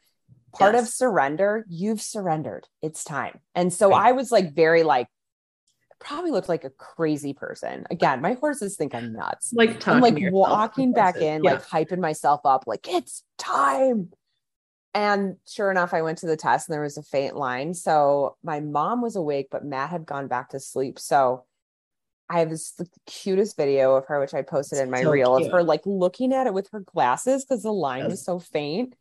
[0.52, 2.66] part of surrender, you've surrendered.
[2.82, 3.38] It's time.
[3.54, 4.08] And so Right.
[4.08, 5.06] I was like very like
[6.00, 7.86] probably looked like a crazy person.
[7.90, 9.52] Again, my horses think I'm nuts.
[9.54, 11.52] Like I'm like walking back in, yeah.
[11.52, 14.10] like hyping myself up, like it's time.
[14.94, 17.72] And sure enough, I went to the test and there was a faint line.
[17.74, 20.98] So my mom was awake, but Matt had gone back to sleep.
[20.98, 21.44] So
[22.28, 25.36] I have this the cutest video of her, which I posted in my So reel
[25.36, 25.46] cute.
[25.46, 28.10] of her like looking at it with her glasses because the line Yes.
[28.10, 28.94] was so faint.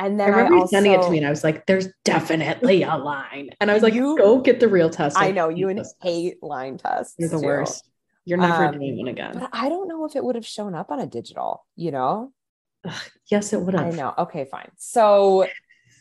[0.00, 1.88] And then I, remember you also, sending it to me and I was like, there's
[2.04, 3.50] definitely a line.
[3.60, 5.16] And I was like, You- go get the real test.
[5.16, 7.14] I Like, know you and hate line tests.
[7.18, 7.46] You're the too.
[7.46, 7.88] worst.
[8.24, 9.38] You're never Um, doing one again.
[9.38, 12.32] But I don't know if it would have shown up on a digital, you know?
[13.30, 13.94] Yes, it would have.
[13.94, 14.14] I know.
[14.18, 14.70] Okay, fine.
[14.76, 15.46] So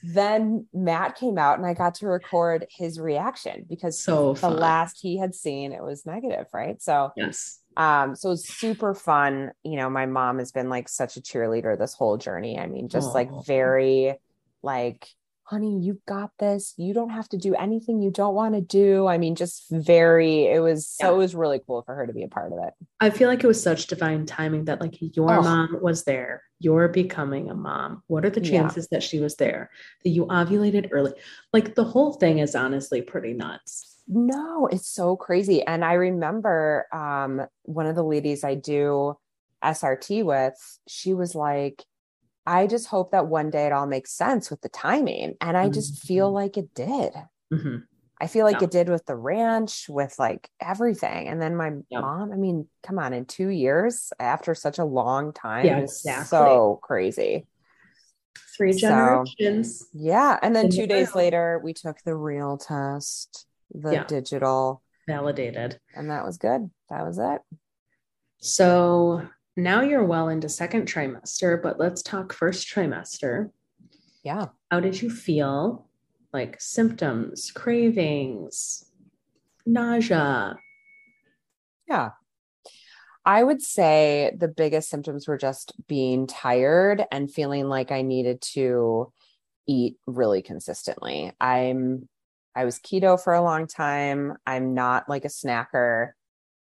[0.03, 4.99] then Matt came out and I got to record his reaction because So the last
[5.01, 6.81] he had seen it was negative, right?
[6.81, 7.59] So yes.
[7.75, 9.51] um so it's super fun.
[9.63, 12.57] You know, my mom has been like such a cheerleader this whole journey.
[12.57, 14.15] I mean, just like very
[14.61, 15.07] like
[15.49, 16.75] honey, you've got this.
[16.77, 19.07] You don't have to do anything you don't want to do.
[19.07, 21.13] I mean, just very it was so Yeah.
[21.15, 22.73] it was really cool for her to be a part of it.
[22.99, 25.41] I feel like it was such divine timing that like your Oh.
[25.41, 26.43] mom was there.
[26.59, 28.03] You're becoming a mom.
[28.07, 28.61] What are the Yeah.
[28.61, 29.71] chances that she was there?
[30.03, 31.13] That you ovulated early?
[31.51, 33.95] Like the whole thing is honestly pretty nuts.
[34.07, 35.63] No, it's so crazy.
[35.63, 39.17] And I remember um one of the ladies I do
[39.63, 41.83] SRT with, she was like,
[42.49, 45.35] I just hope that one day it all makes sense with the timing.
[45.39, 46.33] And I just feel Mhm.
[46.33, 47.13] like it did.
[47.53, 47.83] Mhm.
[48.19, 48.63] I feel like Yeah.
[48.65, 51.27] it did with the ranch, with like everything.
[51.27, 52.01] And then my Yeah.
[52.01, 56.25] mom, I mean, come on, in two years after such a long time, Yeah, exactly.
[56.25, 57.47] so crazy.
[58.57, 59.87] Three So- generations.
[59.93, 60.39] Yeah.
[60.41, 64.03] And then two days later, we took the real test, the Yeah.
[64.05, 65.79] digital, Validated.
[65.95, 66.71] and that was good.
[66.89, 67.41] That was it.
[68.39, 69.21] So
[69.63, 73.51] now you're well into second trimester, but let's talk first trimester.
[74.23, 74.47] Yeah.
[74.71, 75.87] How did you feel?
[76.31, 78.85] Like symptoms, cravings,
[79.65, 80.57] nausea.
[81.87, 82.09] Yeah.
[83.25, 88.41] I would say the biggest symptoms were just being tired and feeling like I needed
[88.53, 89.11] to
[89.67, 91.31] eat really consistently.
[91.39, 92.07] I'm
[92.55, 94.33] I was keto for a long time.
[94.45, 96.11] I'm not like a snacker.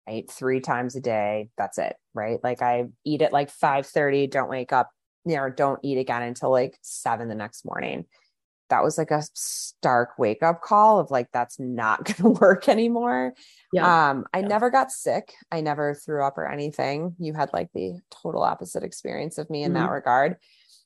[0.08, 1.50] I eat 3 times a day.
[1.58, 2.40] That's it, right?
[2.44, 4.92] Like I eat at like 5:30, don't wake up,
[5.26, 8.06] you know, don't eat again until like 7 the next morning.
[8.70, 12.68] That was like a stark wake up call of like that's not going to work
[12.68, 13.34] anymore.
[13.72, 14.10] Yeah.
[14.10, 14.48] Um, I Yeah.
[14.48, 15.34] never got sick.
[15.52, 17.16] I never threw up or anything.
[17.20, 20.38] You had like the total opposite experience of me in that regard.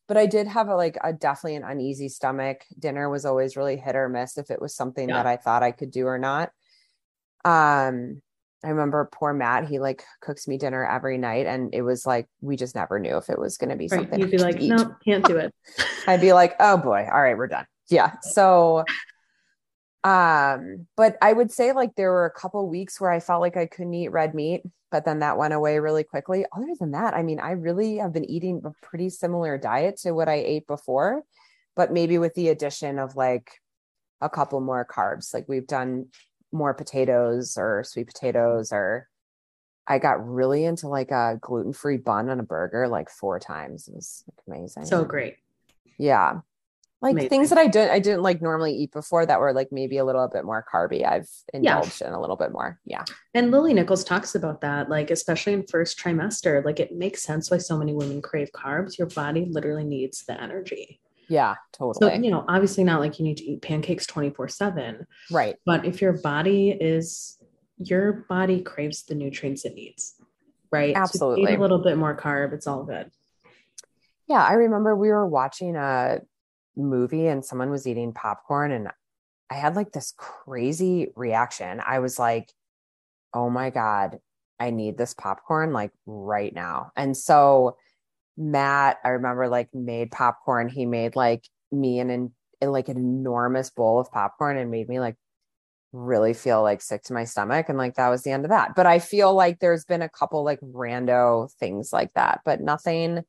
[0.08, 2.66] But I did have a like a definitely an uneasy stomach.
[2.78, 5.14] Dinner was always really hit or miss if it was something Yeah.
[5.14, 6.52] that I thought I could do or not.
[7.46, 8.22] Um,
[8.64, 12.28] I remember poor Matt, he like cooks me dinner every night, and it was like
[12.42, 14.02] we just never knew if it was going to be right.
[14.02, 14.20] something.
[14.20, 15.54] You'd be like, no, can't do it.
[16.08, 17.66] I'd be like, oh boy, all right, we're done.
[17.90, 18.14] Yeah.
[18.22, 18.84] So
[20.04, 23.58] um, but I would say like there were a couple weeks where I felt like
[23.58, 26.46] I couldn't eat red meat, but then that went away really quickly.
[26.56, 30.12] Other than that, I mean, I really have been eating a pretty similar diet to
[30.12, 31.24] what I ate before,
[31.76, 33.52] but maybe with the addition of like
[34.22, 35.34] a couple more carbs.
[35.34, 36.08] Like we've done
[36.52, 38.10] more potatoes or sweet mm-hmm.
[38.10, 39.08] potatoes or
[39.88, 43.88] I got really into like a gluten-free bun on a burger like four times.
[43.88, 44.86] It was like, amazing.
[44.86, 45.38] So great.
[45.98, 46.42] Yeah.
[47.02, 47.30] like Amazing.
[47.30, 50.06] things that I didn't I didn't like normally eat before that were like maybe a
[50.06, 51.06] little bit more carby.
[51.06, 52.80] I've indulged in a little bit more.
[52.86, 53.06] Yeah.
[53.34, 57.50] And Lily Nichols talks about that, like, especially in first trimester, like, it makes sense
[57.50, 58.98] why so many women crave carbs.
[58.98, 61.00] Your body literally needs the energy.
[61.30, 62.12] Yeah, totally.
[62.12, 65.56] So, you know, obviously not like you need to eat pancakes 24 7, right.
[65.66, 67.38] but if your body is,
[67.78, 70.16] your body craves the nutrients it needs,
[70.72, 70.96] right?
[70.96, 71.54] So Absolutely.
[71.54, 73.12] eat a little bit more carb, it's all good.
[74.28, 76.20] Yeah, I remember we were watching a
[76.76, 78.90] movie and someone was eating popcorn and
[79.50, 81.82] I had like this crazy reaction.
[81.86, 82.52] I was like,
[83.34, 84.20] "Oh my god,
[84.60, 87.78] I need this popcorn like right now." And so
[88.40, 90.70] Matt, I remember like made popcorn.
[90.70, 95.00] He made like me an, an like an enormous bowl of popcorn and made me
[95.00, 95.16] like
[95.92, 98.76] really feel like sick to my stomach and like that was the end of that.
[98.76, 103.24] But I feel like there's been a couple like rando things like that, but nothing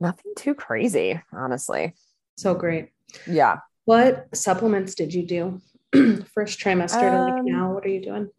[0.00, 1.94] nothing too crazy, honestly.
[2.36, 2.90] So great.
[3.26, 3.58] Yeah.
[3.84, 5.60] What supplements did you do
[6.34, 7.72] first trimester to like Um, now?
[7.72, 8.30] What are you doing?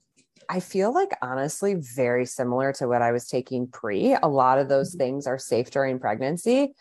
[0.49, 4.15] I feel like honestly very similar to what I was taking pre.
[4.21, 4.97] A lot of those Mhm.
[4.97, 6.73] things are safe during pregnancy.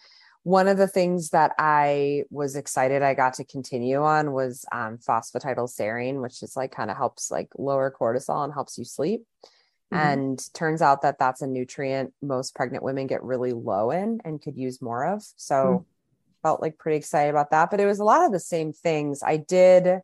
[0.44, 4.98] One of the things that I was excited I got to continue on was um,
[4.98, 9.24] phosphatidylserine, which is like kind of helps like lower cortisol and helps you sleep.
[9.90, 9.98] Mhm.
[9.98, 14.42] And turns out that that's a nutrient most pregnant women get really low in and
[14.42, 15.22] could use more of.
[15.36, 15.86] So
[16.42, 17.70] felt like pretty excited about that.
[17.70, 19.22] But it was a lot of the same things.
[19.22, 20.00] I did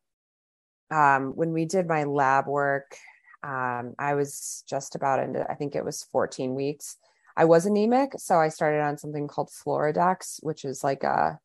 [0.90, 2.97] um, when we did my lab work.
[3.42, 6.96] Um, I was just about into, I think it was 14 weeks.
[7.37, 11.38] I was anemic, so I started on something called Floradix, which is like a,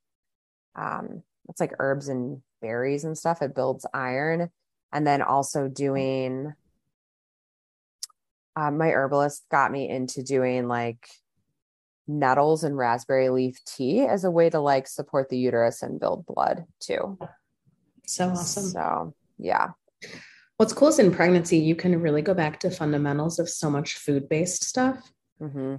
[0.75, 3.43] um, it's like herbs and berries and stuff.
[3.43, 4.49] It builds iron,
[4.91, 6.53] and then also doing.
[8.55, 11.07] Um, my herbalist got me into doing like
[12.07, 16.25] nettles and raspberry leaf tea as a way to like support the uterus and build
[16.25, 17.17] blood too.
[18.05, 18.63] So awesome.
[18.63, 19.69] So yeah,
[20.57, 23.95] What's cool is in pregnancy, you can really go back to fundamentals of so much
[23.95, 25.75] food based stuff, hmm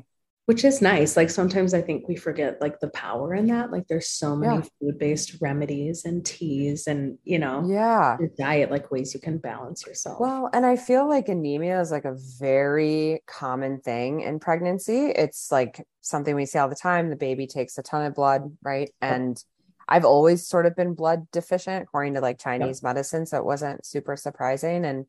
[0.47, 1.17] which is nice.
[1.17, 3.73] Like sometimes I think we forget like the power in that.
[3.73, 4.63] Like there's so many Yeah.
[4.79, 8.19] food based remedies and teas and, you know, yeah.
[8.21, 10.21] your diet, like ways you can balance yourself.
[10.21, 15.07] Well, and I feel like anemia is like a very common thing in pregnancy.
[15.07, 17.09] It's like something we see all the time.
[17.09, 18.91] The baby takes a ton of blood, right?
[19.01, 19.43] And
[19.89, 23.27] I've always sort of been blood deficient according to like Chinese medicine.
[23.27, 24.85] So it wasn't super surprising.
[24.85, 25.07] And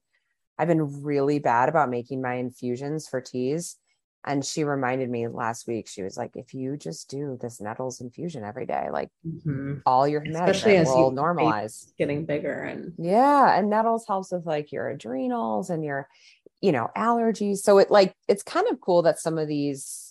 [0.57, 3.77] I've been really bad about making my infusions for teas.
[4.27, 8.01] And she reminded me last week, she was like, if you just do this nettles
[8.01, 9.81] infusion every day, like Mhm.
[9.85, 11.95] all your Especially as will you- normalize.
[11.97, 16.07] getting bigger and Yeah, and nettles helps with like your adrenals and your,
[16.61, 17.57] you know, allergies.
[17.59, 20.04] So it like it's kind of cool that some of these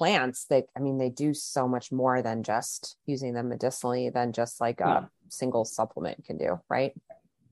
[0.00, 4.32] plants they I mean they do so much more than just using them medicinally than
[4.32, 5.04] just like a Yeah.
[5.28, 6.92] single supplement can do, right?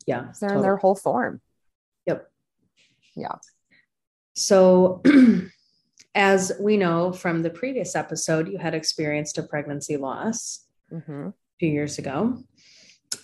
[0.06, 0.32] yeah.
[0.40, 1.42] They're in their whole form.
[2.06, 2.20] Yep.
[3.14, 3.36] Yeah.
[4.34, 5.02] So,
[6.14, 11.56] as we know from the previous episode, you had experienced a pregnancy loss hmm a
[11.60, 12.38] few years ago.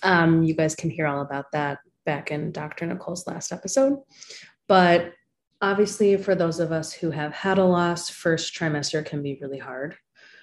[0.03, 2.85] Um, you guys can hear all about that back in Dr.
[2.85, 3.93] Nicole's last episode.
[4.67, 5.13] But
[5.61, 9.57] obviously, for those of us who have had a loss, first trimester can be really
[9.57, 9.95] hard.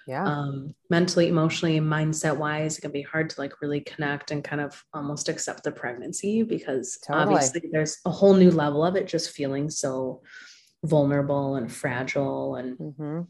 [0.06, 0.26] Yeah.
[0.26, 4.60] Um, mentally, emotionally, mindset wise, it can be hard to like really connect and kind
[4.60, 7.22] of almost accept the pregnancy because Totally.
[7.22, 10.22] obviously there's a whole new level of it just feeling so
[10.84, 13.20] vulnerable and fragile and hmm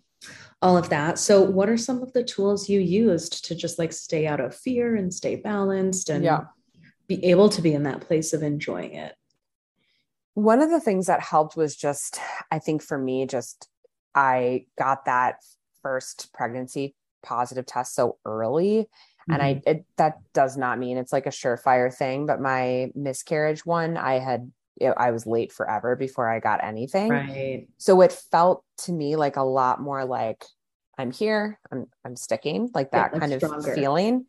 [0.63, 1.19] all of that.
[1.19, 4.55] So, what are some of the tools you used to just like stay out of
[4.55, 6.45] fear and stay balanced and Yeah.
[7.09, 9.15] be able to be in that place of enjoying it?
[10.35, 12.19] One of the things that helped was just,
[12.51, 13.69] I think for me, just
[14.15, 15.37] I got that
[15.83, 18.89] first pregnancy positive test so early.
[19.29, 19.71] And I, mm-hmm.
[19.71, 24.19] it, that does not mean it's like a surefire thing, but my miscarriage one, I
[24.19, 27.11] had, know, I was late forever before I got anything.
[27.11, 27.69] right.
[27.79, 30.45] So it felt to me like a lot more like
[30.99, 33.75] I'm here, I'm I'm sticking, like that kind of stronger.
[33.75, 34.27] feeling.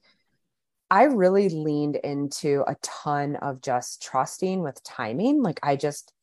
[0.93, 5.41] I really leaned into a ton of just trusting with timing.
[5.41, 6.13] Like I just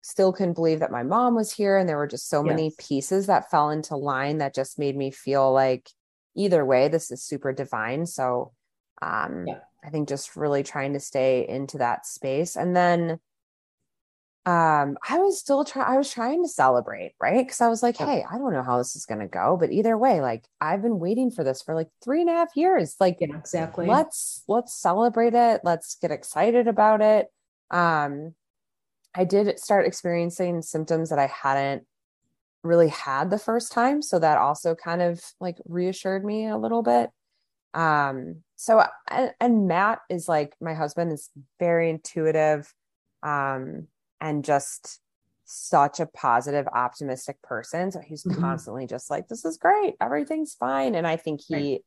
[0.00, 3.26] still couldn't believe that my mom was here and there were just so many pieces
[3.26, 5.90] that fell into line that just made me feel like
[6.34, 8.06] either way this is super divine.
[8.06, 8.52] So
[9.02, 9.58] um Yeah.
[9.84, 13.20] I think just really trying to stay into that space and then
[14.46, 17.44] um i was still trying i was trying to celebrate right?
[17.44, 19.72] Because i was like hey i don't know how this is going to go but
[19.72, 22.94] either way like i've been waiting for this for like three and a half years.
[23.00, 23.86] Like Yeah, exactly.
[23.86, 25.62] let's let's celebrate it.
[25.64, 27.26] Let's get excited about it.
[27.70, 28.34] Um
[29.14, 31.86] i did start experiencing symptoms that i hadn't
[32.62, 36.82] really had the first time so that also kind of like reassured me a little
[36.82, 37.10] bit.
[37.72, 42.72] Um, so and, and Matt is like my husband is very intuitive.
[43.22, 43.88] Um
[44.20, 45.00] and just
[45.44, 47.92] such a positive, optimistic person.
[47.92, 48.40] So he's mm-hmm.
[48.40, 49.94] constantly just like, this is great.
[50.00, 50.94] Everything's fine.
[50.94, 51.84] And I think he, right.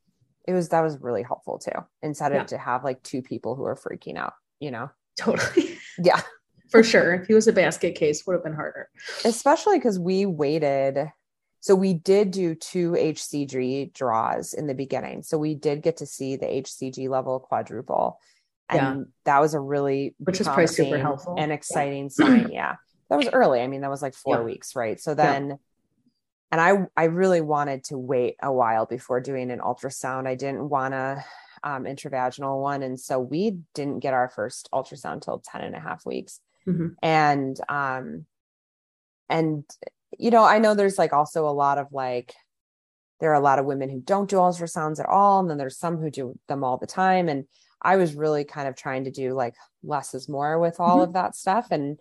[0.47, 1.71] it was, that was really helpful too,
[2.01, 2.41] instead yeah.
[2.41, 4.89] of to have like two people who are freaking out, you know?
[5.17, 5.77] Totally.
[6.01, 6.21] Yeah.
[6.69, 7.15] For sure.
[7.15, 8.89] If he was a basket case, would have been harder.
[9.25, 11.11] Especially because we waited.
[11.59, 15.23] So we did do two HCG draws in the beginning.
[15.23, 18.19] So we did get to see the HCG level quadruple.
[18.69, 19.03] And yeah.
[19.25, 22.09] that was a really which is probably super helpful and exciting yeah.
[22.09, 22.49] sign.
[22.53, 22.75] Yeah
[23.09, 23.61] that was early.
[23.61, 24.43] I mean, that was like four yeah.
[24.43, 24.99] weeks, right?
[24.99, 25.57] So then,
[26.51, 30.27] and I I really wanted to wait a while before doing an ultrasound.
[30.27, 31.23] I didn't want to
[31.63, 35.79] um, intravaginal one, and so we didn't get our first ultrasound till 10 and a
[35.79, 36.39] half weeks.
[36.67, 36.87] Mm-hmm.
[37.01, 38.25] And um,
[39.27, 39.63] and
[40.17, 42.33] you know, I know there's like also a lot of like
[43.19, 45.77] there are a lot of women who don't do ultrasounds at all, and then there's
[45.77, 47.27] some who do them all the time.
[47.27, 47.45] And
[47.81, 51.09] I was really kind of trying to do like less is more with all mm-hmm.
[51.09, 51.99] of that stuff, and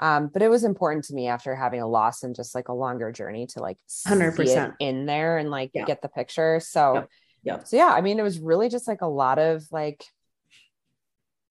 [0.00, 2.72] um, but it was important to me after having a loss and just like a
[2.72, 5.84] longer journey to like 100% in there and like yeah.
[5.84, 6.60] get the picture.
[6.60, 7.08] So, yep.
[7.44, 7.68] Yep.
[7.68, 10.04] so yeah, I mean, it was really just like a lot of like,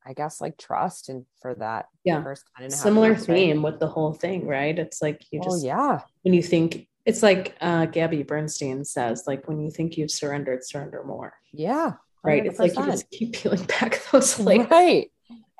[0.06, 3.72] I guess like trust and for that yeah first similar theme right?
[3.72, 4.78] with the whole thing, right?
[4.78, 9.48] It's like you just yeah when you think it's like uh Gabby Bernstein says, like
[9.48, 11.34] when you think you've surrendered, surrender more.
[11.54, 11.94] Yeah.
[12.26, 12.28] 100%.
[12.28, 12.46] Right.
[12.46, 14.70] It's like you just keep peeling back those layers.
[14.70, 15.12] Right.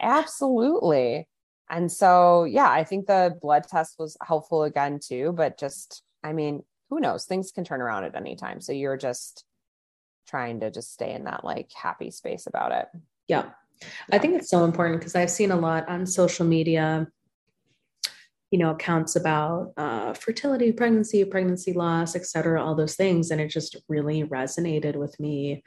[0.02, 1.28] Absolutely.
[1.70, 6.34] And so, yeah, I think the blood test was helpful again too, but just, I
[6.34, 7.26] mean, who knows?
[7.26, 8.62] Things can turn around at any time.
[8.62, 9.46] So you're just
[10.28, 12.88] trying to just stay in that like happy space about it.
[13.28, 13.46] Yeah.
[13.82, 13.88] yeah.
[14.12, 17.08] I think it's so important because I've seen a lot on social media,
[18.54, 23.32] you know, accounts about uh, fertility, pregnancy, pregnancy loss, et cetera, all those things.
[23.32, 25.64] And it just really resonated with me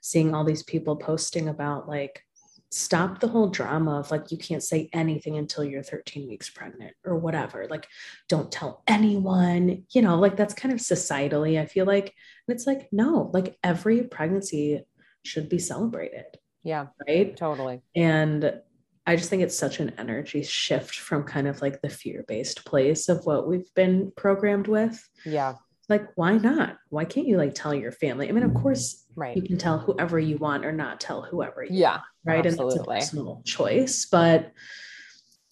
[0.00, 2.24] seeing all these people posting about like,
[2.70, 6.94] stop the whole drama of like you can't say anything until you're 13 weeks pregnant
[7.04, 7.66] or whatever.
[7.68, 7.86] Like
[8.30, 12.14] don't tell anyone you know like that's kind of societally i feel like.
[12.48, 14.86] And it's like no like every pregnancy
[15.22, 16.24] should be celebrated.
[16.62, 16.86] Yeah.
[17.06, 17.36] Right?
[17.36, 17.82] Totally.
[17.94, 18.62] And
[19.06, 23.08] i just think it's such an energy shift from kind of like the fear-based place
[23.08, 25.08] of what we've been programmed with.
[25.24, 25.54] Yeah.
[25.88, 26.78] Like why not?
[26.90, 28.28] Why can't you like tell your family?
[28.28, 29.36] I mean of course right.
[29.36, 32.46] you can tell whoever you want or not tell whoever yeah want, right?
[32.46, 32.74] Absolutely.
[32.78, 34.52] and that's a personal choice but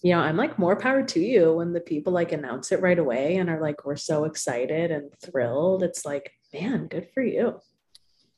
[0.03, 2.99] you know i'm like more power to you when the people like announce it right
[2.99, 5.83] away and are like we're so excited and thrilled.
[5.83, 7.61] It's like man good for you.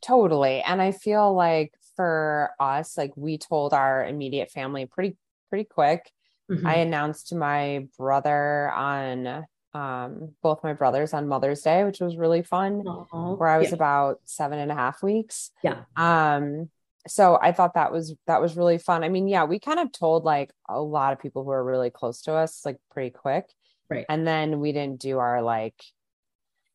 [0.01, 0.63] Totally.
[0.63, 5.17] And i feel like for us like we told our immediate family pretty
[5.49, 6.11] pretty quick
[6.51, 6.67] mm-hmm.
[6.67, 12.17] i announced to my brother on um, both my brothers on Mother's Day, which was
[12.17, 13.39] really fun, Aww.
[13.39, 13.77] where I was yeah.
[13.77, 15.51] about seven and a half weeks.
[15.63, 15.85] Yeah.
[15.97, 16.69] Um,
[17.07, 19.03] so I thought that was that was really fun.
[19.03, 21.91] I mean, yeah, we kind of told like a lot of people who are really
[21.91, 23.47] close to us like pretty quick.
[23.89, 24.07] Right.
[24.09, 25.83] And then we didn't do our like,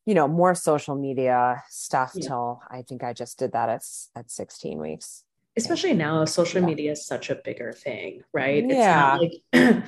[0.07, 2.29] you know, more social media stuff yeah.
[2.29, 3.83] till I think I just did that at
[4.15, 5.23] at 16 weeks.
[5.57, 6.67] Especially now, social yeah.
[6.67, 8.63] media is such a bigger thing, right?
[8.65, 9.17] Yeah.
[9.21, 9.83] It's not like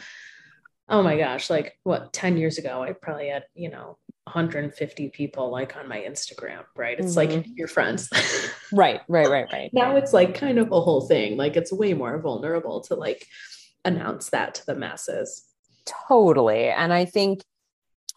[0.90, 5.50] oh my gosh, like what 10 years ago, I probably had, you know, 150 people
[5.52, 7.00] like on my Instagram, right?
[7.00, 7.36] It's mm-hmm.
[7.38, 8.10] like your friends.
[8.74, 9.70] right, right, right, right.
[9.72, 11.38] now it's like kind of a whole thing.
[11.38, 13.26] Like it's way more vulnerable to like
[13.86, 15.46] announce that to the masses.
[16.10, 16.66] Totally.
[16.66, 17.42] And I think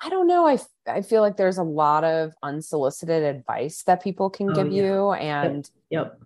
[0.01, 0.47] I don't know.
[0.47, 4.73] I I feel like there's a lot of unsolicited advice that people can oh, give
[4.73, 4.83] yeah.
[4.83, 5.13] you.
[5.13, 6.19] And yep.
[6.19, 6.21] yep.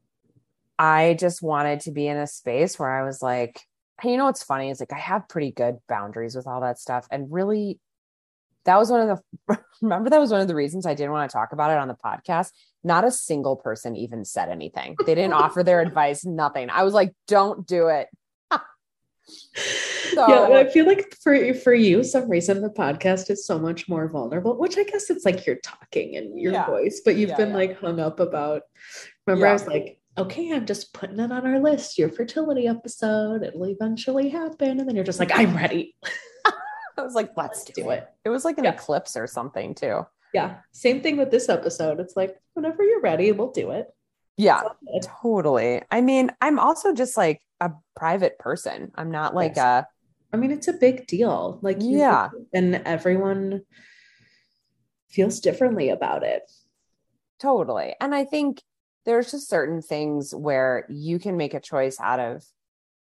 [0.78, 3.60] I just wanted to be in a space where I was like,
[4.04, 7.06] you know what's funny is like I have pretty good boundaries with all that stuff.
[7.10, 7.80] And really,
[8.64, 11.30] that was one of the remember that was one of the reasons I didn't want
[11.30, 12.52] to talk about it on the podcast.
[12.84, 14.96] Not a single person even said anything.
[15.04, 16.70] They didn't offer their advice, nothing.
[16.70, 18.08] I was like, don't do it.
[20.14, 23.88] so, yeah, I feel like for for you, some reason the podcast is so much
[23.88, 26.66] more vulnerable, which I guess it's like you're talking and your yeah.
[26.66, 27.56] voice, but you've yeah, been yeah.
[27.56, 28.62] like hung up about.
[29.26, 33.42] Remember, I was like, okay, I'm just putting it on our list, your fertility episode.
[33.42, 34.80] It'll eventually happen.
[34.80, 35.94] And then you're just like, I'm ready.
[36.98, 37.98] I was like, let's, let's do, it.
[37.98, 38.08] it.
[38.24, 40.06] It was like an eclipse or something too.
[40.32, 40.56] Yeah.
[40.72, 42.00] Same thing with this episode.
[42.00, 43.88] It's like, whenever you're ready, we'll do it.
[44.38, 44.62] Yeah,
[45.22, 45.82] totally.
[45.90, 48.92] I mean, I'm also just like a private person.
[48.94, 49.64] I'm not like yes.
[49.64, 49.88] a.
[50.36, 51.58] I mean, it's a big deal.
[51.62, 52.28] Like, yeah.
[52.52, 53.62] And everyone
[55.08, 56.42] feels differently about it.
[57.40, 57.94] Totally.
[58.02, 58.62] And I think
[59.06, 62.44] there's just certain things where you can make a choice out of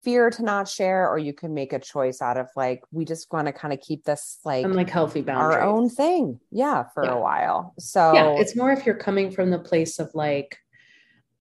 [0.02, 3.28] fear to not share or you can make a choice out of like we just
[3.34, 6.86] want to kind of keep this like and like healthy boundaries our own thing yeah
[6.94, 7.12] for yeah.
[7.12, 10.58] a while so yeah it's more if you're coming from the place of like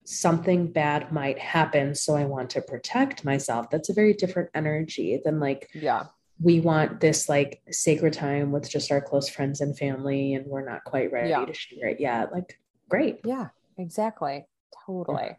[0.04, 3.70] something bad might happen so i want to protect myself.
[3.70, 6.06] That's a very different energy than like yeah.
[6.40, 10.64] we want this like sacred time with just our close friends and family and we're
[10.68, 11.44] not quite ready Yeah.
[11.44, 12.32] to share it yet.
[12.32, 13.20] Like great.
[13.24, 13.48] Yeah
[13.78, 14.46] exactly.
[14.86, 15.38] Totally.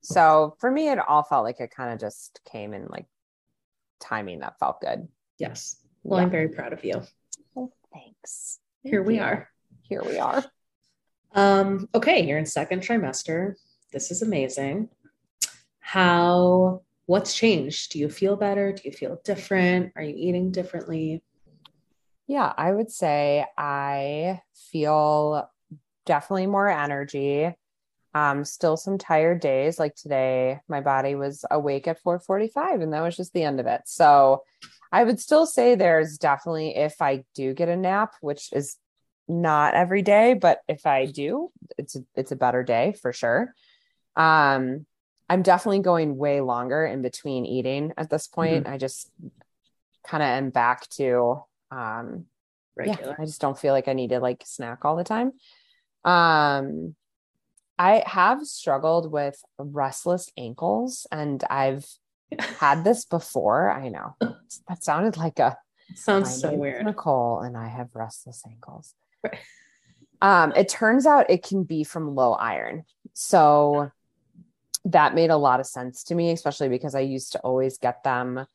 [0.00, 3.06] So for me it all felt like it kind of just came in like
[4.00, 5.06] timing that felt good.
[5.38, 5.76] Yes.
[6.02, 6.24] Well Yeah.
[6.24, 7.02] i'm very proud of you.
[7.54, 8.58] Well, thanks.
[8.82, 9.50] Here Thank we are.
[9.82, 10.42] Here we are.
[11.34, 13.54] Um okay you're in second trimester
[13.92, 14.88] this is amazing
[15.80, 21.22] how what's changed do you feel better do you feel different are you eating differently
[22.28, 25.50] Yeah, I would say I feel
[26.04, 27.50] definitely more energy.
[28.14, 29.78] Um, still some tired days.
[29.78, 33.66] Like today, my body was awake at 4:45, and that was just the end of
[33.66, 33.82] it.
[33.86, 34.42] So
[34.92, 38.76] I would still say there's definitely if I do get a nap, which is
[39.26, 43.54] not every day, but if I do, it's a, it's a better day for sure.
[44.18, 44.84] Um,
[45.30, 48.66] I'm definitely going way longer in between eating at this point.
[48.66, 49.10] I just
[50.04, 52.24] kind of am back to um
[52.76, 55.32] regular yeah, I just don't feel like I need to like snack all the time.
[56.04, 56.94] Um,
[57.78, 61.86] I have struggled with restless ankles, and I've
[62.38, 63.70] had this before.
[63.70, 64.16] I know
[64.68, 65.56] that sounded like a
[65.94, 68.94] sounds so weird Nicole, and I have restless ankles.
[69.22, 69.38] Right.
[70.20, 72.84] Um, it turns out it can be from low iron.
[73.12, 73.92] So
[74.88, 78.02] that made a lot of sense to me, especially because I used to always get
[78.04, 78.46] them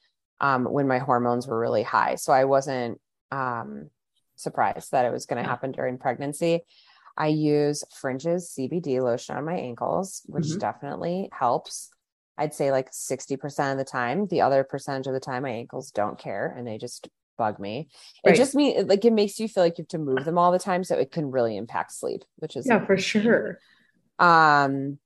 [0.41, 2.15] um, when my hormones were really high.
[2.15, 2.99] So I wasn't
[3.31, 3.89] um,
[4.35, 6.61] surprised that it was going to happen during pregnancy.
[7.15, 10.59] I use Fringes CBD lotion on my ankles, which Mhm.
[10.59, 11.91] definitely helps.
[12.35, 14.25] I'd say like 60% of the time.
[14.25, 17.07] The other percentage of the time, my ankles don't care and they just
[17.37, 17.89] bug me.
[18.25, 18.33] Right.
[18.33, 20.51] It just means like it makes you feel like you have to move them all
[20.51, 20.83] the time.
[20.83, 23.59] So it can really impact sleep, which is yeah for sure
[24.19, 24.97] um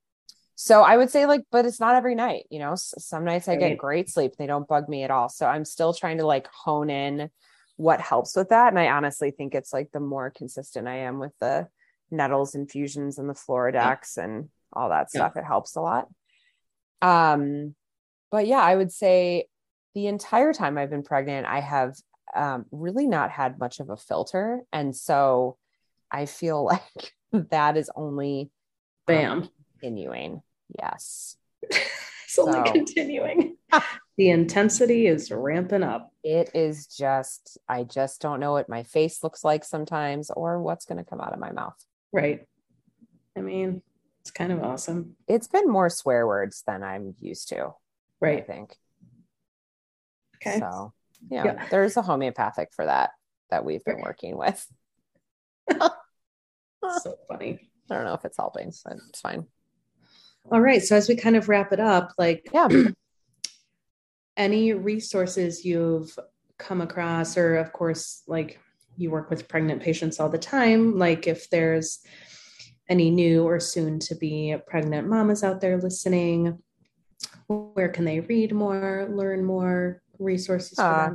[0.59, 3.55] so i would say like but it's not every night you know some nights i
[3.55, 5.29] get great sleep they don't bug me at all.
[5.29, 7.29] So i'm still trying to like hone in
[7.75, 11.19] what helps with that and i honestly think it's like the more consistent i am
[11.19, 11.67] with the
[12.09, 15.27] nettles infusions and the floradix and all that Yeah.
[15.29, 16.07] stuff it helps a lot.
[17.03, 17.75] Um
[18.31, 19.45] but yeah i would say
[19.93, 21.95] the entire time i've been pregnant i have
[22.35, 25.57] um, really not had much of a filter and so
[26.11, 28.49] i feel like that is only
[29.05, 29.47] bam
[29.77, 30.41] continuing.
[30.77, 31.37] Yes.
[31.63, 33.55] it's only So- continuing
[34.17, 39.23] the intensity is ramping up It is just, I just don't know what my face
[39.23, 41.75] looks like sometimes or what's going to come out of my mouth.
[42.13, 42.47] right
[43.37, 43.81] i mean
[44.21, 47.73] it's kind of awesome It's been more swear words than I'm used to,
[48.19, 48.39] Right.
[48.39, 48.75] I think.
[50.37, 50.93] okay So,
[51.29, 51.67] yeah, Yeah.
[51.69, 53.11] there's a homeopathic for that
[53.51, 54.65] that we've been working with.
[55.69, 59.45] so funny I don't know if it's helping, but it's fine.
[60.51, 62.67] All right so as we kind of wrap it up like Yeah.
[64.37, 66.17] any resources you've
[66.57, 68.59] come across or of course like
[68.95, 71.99] you work with pregnant patients all the time like if there's
[72.89, 76.57] any new or soon to be pregnant mamas out there listening
[77.47, 81.11] where can they read more learn more resources Uh,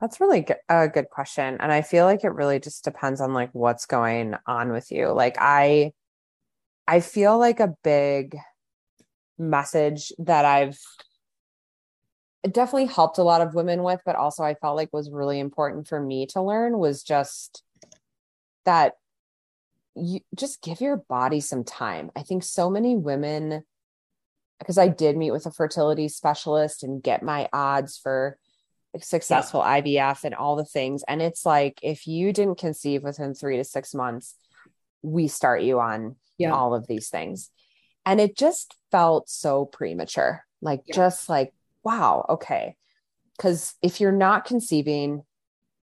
[0.00, 1.56] That's really g- a good question.
[1.60, 5.08] And I feel like it really just depends on like what's going on with you.
[5.12, 5.92] Like I
[6.88, 8.36] I feel like a big
[9.38, 10.78] message that I've
[12.50, 15.88] definitely helped a lot of women with, but also I felt like was really important
[15.88, 17.62] for me to learn was just
[18.64, 18.94] that
[19.94, 22.10] you just give your body some time.
[22.14, 23.64] I think so many women
[24.58, 28.38] because I did meet with a fertility specialist and get my odds for
[29.00, 31.02] successful IVF and all the things.
[31.06, 34.34] And it's like, if you didn't conceive within three to six months,
[35.06, 37.50] we start you on yeah all of these things.
[38.04, 40.44] And it just felt so premature.
[40.60, 40.94] Like, Yeah.
[40.94, 41.52] just like,
[41.82, 42.76] wow, okay.
[43.36, 45.22] Because if you're not conceiving,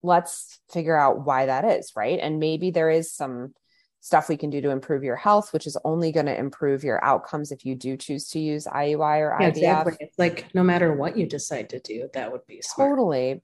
[0.04, 2.20] let's figure out why that is, right?
[2.20, 3.54] And maybe there is some
[4.02, 7.04] stuff we can do to improve your health, which is only going to improve your
[7.04, 9.50] outcomes if you do choose to use IUI or Yeah, IVF.
[9.50, 9.98] exactly.
[10.00, 12.90] It's like no matter what you decide to do, that would be smart.
[12.92, 13.42] Totally.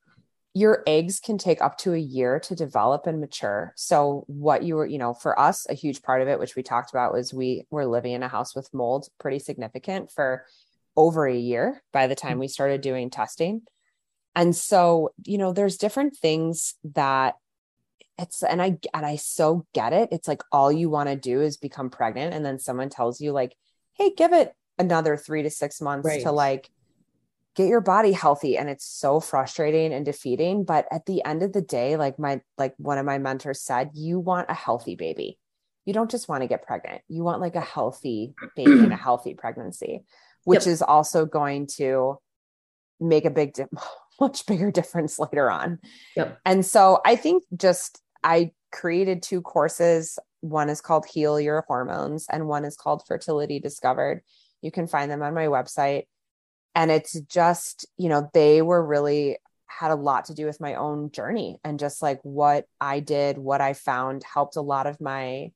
[0.53, 3.73] Your eggs can take up to a year to develop and mature.
[3.75, 6.61] So what you were, you know, for us, a huge part of it, which we
[6.61, 10.45] talked about, was we were living in a house with mold, pretty significant for
[10.95, 12.41] over a year by the time mm.
[12.41, 13.63] we started doing testing.
[14.35, 17.35] And so, you know, there's different things that
[18.19, 20.09] it's and I and I so get it.
[20.11, 23.31] It's like all you want to do is become pregnant and then someone tells you
[23.31, 23.55] like,
[23.93, 26.21] "Hey, give it another 3 to 6 months Right.
[26.23, 26.69] to like
[27.55, 31.53] get your body healthy." And it's so frustrating and defeating, but at the end of
[31.53, 35.37] the day, like my like one of my mentors said, you want a healthy baby.
[35.85, 37.01] you don't just want to get pregnant.
[37.09, 40.03] You want like a healthy baby and a healthy pregnancy,
[40.43, 40.73] which yep.
[40.73, 42.17] is also going to
[42.99, 43.65] make a big, di-
[44.21, 45.79] much bigger difference later on.
[46.15, 46.39] Yep.
[46.45, 50.17] And so I think just I created two courses.
[50.41, 54.21] One is called Heal Your Hormones, and one is called Fertility Discovered.
[54.61, 56.03] You can find them on my website.
[56.75, 60.75] And it's just, you know, they were really had a lot to do with my
[60.75, 65.01] own journey and just like what I did, what I found helped a lot of
[65.01, 65.51] my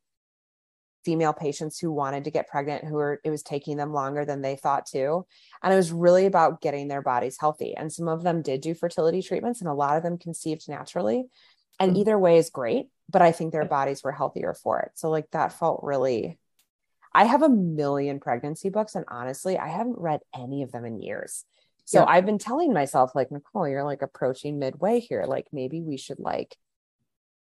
[1.05, 4.41] female patients who wanted to get pregnant who were it was taking them longer than
[4.41, 5.26] they thought to.
[5.63, 7.76] And it was really about getting their bodies healthy.
[7.76, 11.26] And some of them did do fertility treatments and a lot of them conceived naturally.
[11.80, 12.01] And mm-hmm.
[12.01, 14.91] either way is great but i think their bodies were healthier for it.
[14.95, 16.39] So like that felt really
[17.18, 20.99] i have a million pregnancy books and honestly i haven't read any of them in
[20.99, 21.43] years
[21.86, 22.05] so yeah.
[22.07, 26.20] i've been telling myself like nicole you're like approaching midway here like maybe we should
[26.20, 26.55] like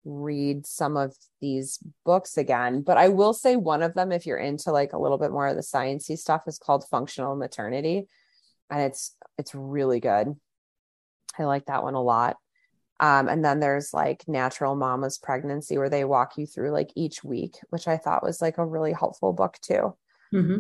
[0.08, 2.82] read some of these books again.
[2.82, 5.46] But I will say one of them, if you're into like a little bit more
[5.46, 8.08] of the sciencey stuff, is called Functional Maternity,
[8.70, 10.34] and it's it's really good.
[11.38, 12.36] I like that one a lot.
[13.00, 17.22] Um, and then there's like Natural Mama's Pregnancy, where they walk you through like each
[17.22, 19.94] week, which I thought was like a really helpful book too.
[20.34, 20.58] Mm-hmm.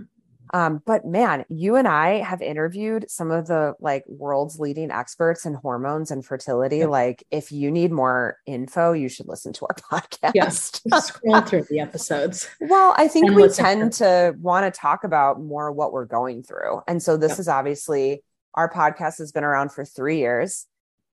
[0.54, 5.44] Um, but man, you and I have interviewed some of the like world's leading experts
[5.44, 6.86] in hormones and fertility.
[6.86, 10.32] Like, if you need more info, you should listen to our podcast.
[10.34, 12.48] Yes, scroll through the episodes.
[12.60, 16.82] Well, I think we tend to want to talk about more what we're going through,
[16.86, 17.38] and so this yep.
[17.40, 18.22] is obviously
[18.54, 20.66] our podcast has been around for three years.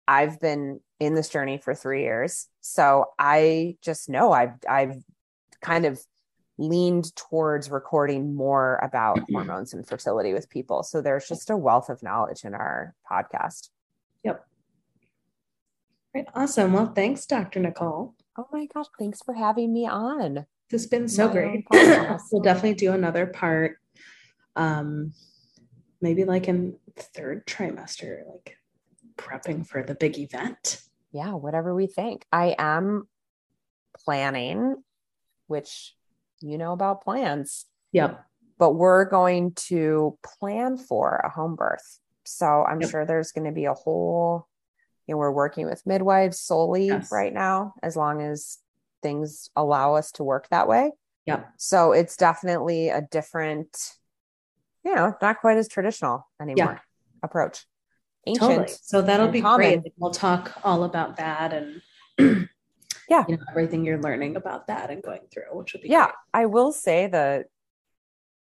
[0.07, 4.97] I've been in this journey for three years, so I just know I've I've
[5.61, 6.01] kind of
[6.59, 10.83] leaned towards recording more about hormones and fertility with people.
[10.83, 13.69] So there's just a wealth of knowledge in our podcast.
[14.25, 14.45] Yep.
[16.15, 16.27] Right.
[16.35, 16.73] Awesome.
[16.73, 17.61] Well, thanks, Dr.
[17.61, 18.15] Nicole.
[18.37, 18.87] Oh my gosh.
[18.99, 20.47] Thanks for having me on.
[20.69, 21.65] This has been so my great.
[22.33, 23.79] we'll definitely do another part.
[24.57, 25.13] Um,
[26.01, 28.57] maybe like in third trimester, like
[29.17, 30.83] prepping for the big event.
[31.13, 32.25] Yeah, whatever we think.
[32.33, 33.09] I am
[34.05, 34.77] planning,
[35.47, 35.95] which
[36.41, 37.67] you know about plans.
[37.93, 38.25] Yep.
[38.59, 42.01] But we're going to plan for a home birth.
[42.25, 42.91] So I'm yep.
[42.91, 44.47] sure there's going to be a whole,
[45.07, 47.11] you know, we're working with midwives solely yes.
[47.11, 48.59] right now, as long as
[49.01, 50.91] things allow us to work that way.
[51.27, 51.49] Yep.
[51.57, 53.69] So it's definitely a different,
[54.85, 56.79] you know, not quite as traditional anymore yeah.
[57.23, 57.67] approach.
[58.29, 58.51] Ancient.
[58.51, 58.77] Totally.
[58.83, 59.81] So that'll be common.
[59.81, 59.93] great.
[59.97, 61.83] We'll talk all about that and
[63.09, 66.07] yeah you know everything you're learning about that and going through which would be yeah
[66.07, 66.15] great.
[66.35, 67.47] i will say that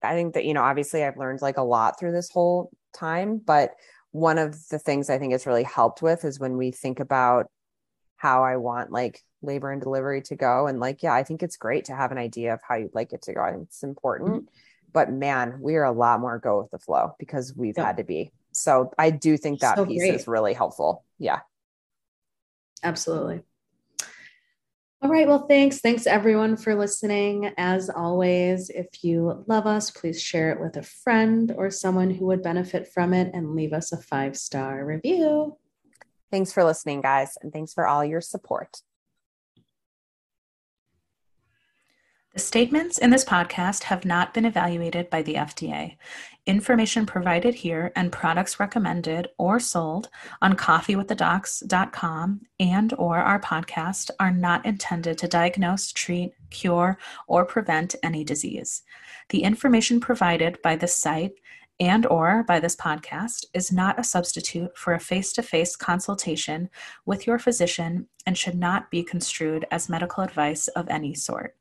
[0.03, 3.39] i think that you know obviously i've learned like a lot through this whole time
[3.39, 3.75] but
[4.11, 7.47] one of the things i think it's really helped with is when we think about
[8.17, 11.57] how i want like labor and delivery to go and like yeah i think it's
[11.57, 13.85] great to have an idea of how you'd like it to go i think it's
[13.85, 14.45] important mm-hmm.
[14.93, 17.87] but man we are a lot more go with the flow because we've yeah.
[17.87, 20.15] had to be so i do think that so piece great.
[20.15, 21.41] is really helpful yeah
[22.83, 23.43] absolutely
[25.01, 25.29] all right.
[25.29, 25.81] Well, thanks.
[25.81, 27.53] Thanks everyone for listening.
[27.57, 32.27] As always, if you love us, please share it with a friend or someone who
[32.27, 35.57] would benefit from it and leave us a five star review.
[36.33, 38.83] Thanks for listening, guys, and thanks for all your support.
[42.39, 45.97] The statements in this podcast have not been evaluated by the FDA.
[46.47, 50.09] Information provided here and products recommended or sold
[50.41, 57.97] on coffeewiththedocs.com and or our podcast are not intended to diagnose, treat, cure, or prevent
[58.05, 58.83] any disease.
[59.31, 61.33] The information provided by this site
[61.81, 66.71] and or by this podcast is not a substitute for a face-to-face consultation
[67.05, 71.58] with your physician and should not be construed as medical advice of any sort.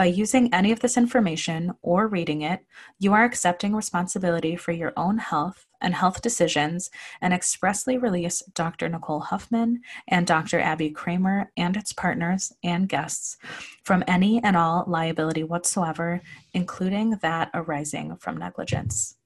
[0.00, 2.64] By using any of this information or reading it,
[2.98, 6.88] you are accepting responsibility for your own health and health decisions
[7.20, 8.88] and expressly release Dr.
[8.88, 10.58] Nicole Huffman and Dr.
[10.58, 13.36] Abby Kramer and its partners and guests
[13.84, 16.22] from any and all liability whatsoever,
[16.54, 19.18] including that arising from negligence.